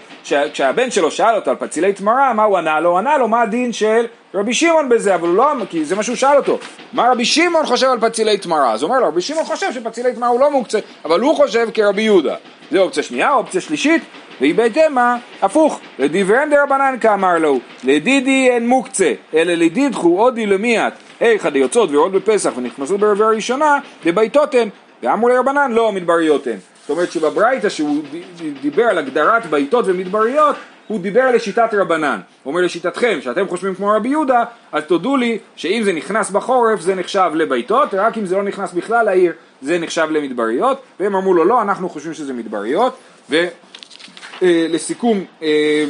כשהבן 0.52 0.90
שלו 0.90 1.11
שאל 1.11 1.35
אותו 1.35 1.50
על 1.50 1.57
פצילי 1.57 1.92
תמרה, 1.92 2.33
מה 2.33 2.44
הוא 2.44 2.59
ענה 2.59 2.80
לו? 2.80 2.98
ענה 2.98 3.18
לו 3.18 3.28
מה 3.28 3.42
הדין 3.42 3.72
של 3.72 4.07
רבי 4.35 4.55
שמעון 4.55 4.88
בזה, 4.88 5.14
אבל 5.14 5.29
הוא 5.29 5.37
לא, 5.37 5.53
כי 5.70 5.85
זה 5.85 5.97
מה 5.97 6.03
שהוא 6.03 6.16
שאל 6.16 6.37
אותו. 6.37 6.59
מה 6.92 7.11
רבי 7.11 7.25
שמעון 7.25 7.66
חושב 7.66 7.87
על 7.87 8.01
פצילי 8.01 8.38
תמרה? 8.38 8.73
אז 8.73 8.83
הוא 8.83 8.90
אומר 8.90 9.01
לו, 9.01 9.09
רבי 9.09 9.20
שמעון 9.20 9.44
חושב 9.44 9.73
שפצילי 9.73 10.12
תמרה 10.12 10.29
הוא 10.29 10.40
לא 10.40 10.51
מוקצה, 10.51 10.79
אבל 11.05 11.20
הוא 11.20 11.37
חושב 11.37 11.68
כרבי 11.75 12.03
יהודה. 12.03 12.35
זה 12.70 12.79
אופציה 12.79 13.03
שנייה, 13.03 13.35
אופציה 13.35 13.61
שלישית, 13.61 14.03
והיא 14.40 14.55
בהתאם 14.55 14.94
מה? 14.94 15.16
הפוך, 15.42 15.81
לדיברן 15.99 16.51
דרבנן 16.51 16.97
כאמר 17.01 17.38
לו, 17.38 17.61
לדידי 17.85 18.49
אין 18.51 18.68
מוקצה, 18.68 19.12
אלא 19.35 19.55
לדידחו 19.55 20.20
אודי 20.20 20.47
למיית, 20.47 20.94
היכא 21.20 21.51
דיוצאות 21.51 21.90
ויורדות 21.90 22.23
בפסח 22.23 22.53
ונכנסו 22.57 22.99
ברביע 22.99 23.27
הראשונה, 23.27 23.79
דביתות 24.05 24.55
הן, 24.55 24.68
ואמרו 25.03 25.29
לרבנן 25.29 25.73
לא 25.73 25.92
מדבריות 25.92 26.47
הן. 26.47 26.57
זאת 26.81 26.90
אומרת 26.90 27.12
שבברייתא 27.12 27.68
שהוא 27.68 28.03
דיבר 28.62 28.85
על 28.85 28.99
הגדרת 28.99 29.47
ביתות 29.47 29.85
ומדבריות, 29.88 30.57
הוא 30.87 31.01
דיבר 31.01 31.31
לשיטת 31.31 31.68
רבנן. 31.73 32.20
הוא 32.42 32.51
אומר 32.51 32.64
לשיטתכם, 32.64 33.18
שאתם 33.23 33.49
חושבים 33.49 33.75
כמו 33.75 33.88
רבי 33.88 34.09
יהודה, 34.09 34.44
אז 34.73 34.83
תודו 34.85 35.16
לי 35.16 35.38
שאם 35.57 35.83
זה 35.85 35.92
נכנס 35.92 36.31
בחורף 36.31 36.81
זה 36.81 36.94
נחשב 36.94 37.31
לביתות, 37.35 37.94
רק 37.94 38.18
אם 38.18 38.27
זה 38.27 38.37
לא 38.37 38.42
נכנס 38.42 38.73
בכלל 38.73 39.05
לעיר 39.05 39.33
זה 39.62 39.79
נחשב 39.79 40.09
למדבריות, 40.11 40.83
והם 41.01 41.14
אמרו 41.14 41.35
לו 41.35 41.44
לא, 41.44 41.62
אנחנו 41.62 41.88
חושבים 41.88 42.14
שזה 42.14 42.33
מדבריות, 42.33 42.97
ולסיכום, 44.40 45.25
אה, 45.42 45.49
אה, 45.49 45.85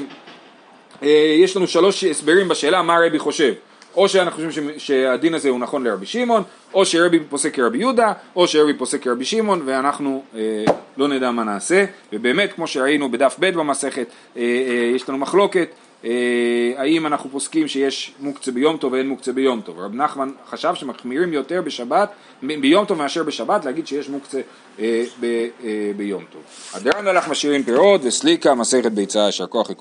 אה, 1.02 1.37
יש 1.38 1.57
לנו 1.57 1.66
שלוש 1.66 2.04
הסברים 2.04 2.48
בשאלה 2.48 2.83
מה 2.83 2.96
רבי 3.07 3.18
חושב. 3.18 3.52
או 3.96 4.09
שאנחנו 4.09 4.48
חושבים 4.48 4.78
שהדין 4.78 5.35
הזה 5.35 5.48
הוא 5.48 5.59
נכון 5.59 5.85
לרבי 5.85 6.07
שמעון, 6.07 6.42
או 6.74 6.87
שרבי 6.87 7.20
פוסק 7.20 7.54
כרבי 7.54 7.78
יהודה, 7.78 8.12
או 8.37 8.48
שרבי 8.48 8.74
פוסק 8.74 9.02
כרבי 9.02 9.24
שמעון, 9.24 9.62
ואנחנו 9.64 10.22
אה, 10.34 10.64
לא 10.96 11.08
נדע 11.08 11.30
מה 11.30 11.44
נעשה. 11.44 11.84
ובאמת, 12.12 12.52
כמו 12.52 12.66
שראינו 12.66 13.10
בדף 13.10 13.37
ב' 13.38 13.50
במסכת, 13.50 14.06
אה, 14.37 14.42
אה, 14.42 14.92
יש 14.94 15.08
לנו 15.08 15.18
מחלוקת 15.18 15.68
אה, 16.04 16.72
האם 16.76 17.06
אנחנו 17.06 17.30
פוסקים 17.30 17.68
שיש 17.68 18.14
מוקצה 18.20 18.52
ביום 18.52 18.76
טוב 18.76 18.92
ואין 18.92 19.08
מוקצה 19.08 19.32
ביום 19.32 19.60
טוב. 19.60 19.78
רב 19.78 19.94
נחמן 19.94 20.30
חשב 20.50 20.74
שמחמירים 20.74 21.32
יותר 21.32 21.62
בשבת, 21.62 22.10
ביום 22.42 22.84
טוב 22.84 22.98
מאשר 22.98 23.22
בשבת, 23.22 23.64
להגיד 23.64 23.87
שיש 23.87 24.08
מוקצה 24.08 24.40
אה, 24.78 25.04
ב, 25.20 25.24
אה, 25.24 25.90
ביום 25.96 26.24
טוב. 26.32 26.42
הדרן 26.74 27.06
הלך 27.06 27.28
משאירים 27.28 27.62
פירות 27.62 28.00
וסליקה, 28.04 28.54
מסכת 28.54 28.92
ביצה, 28.92 29.18
יישר 29.18 29.46
כוח. 29.46 29.70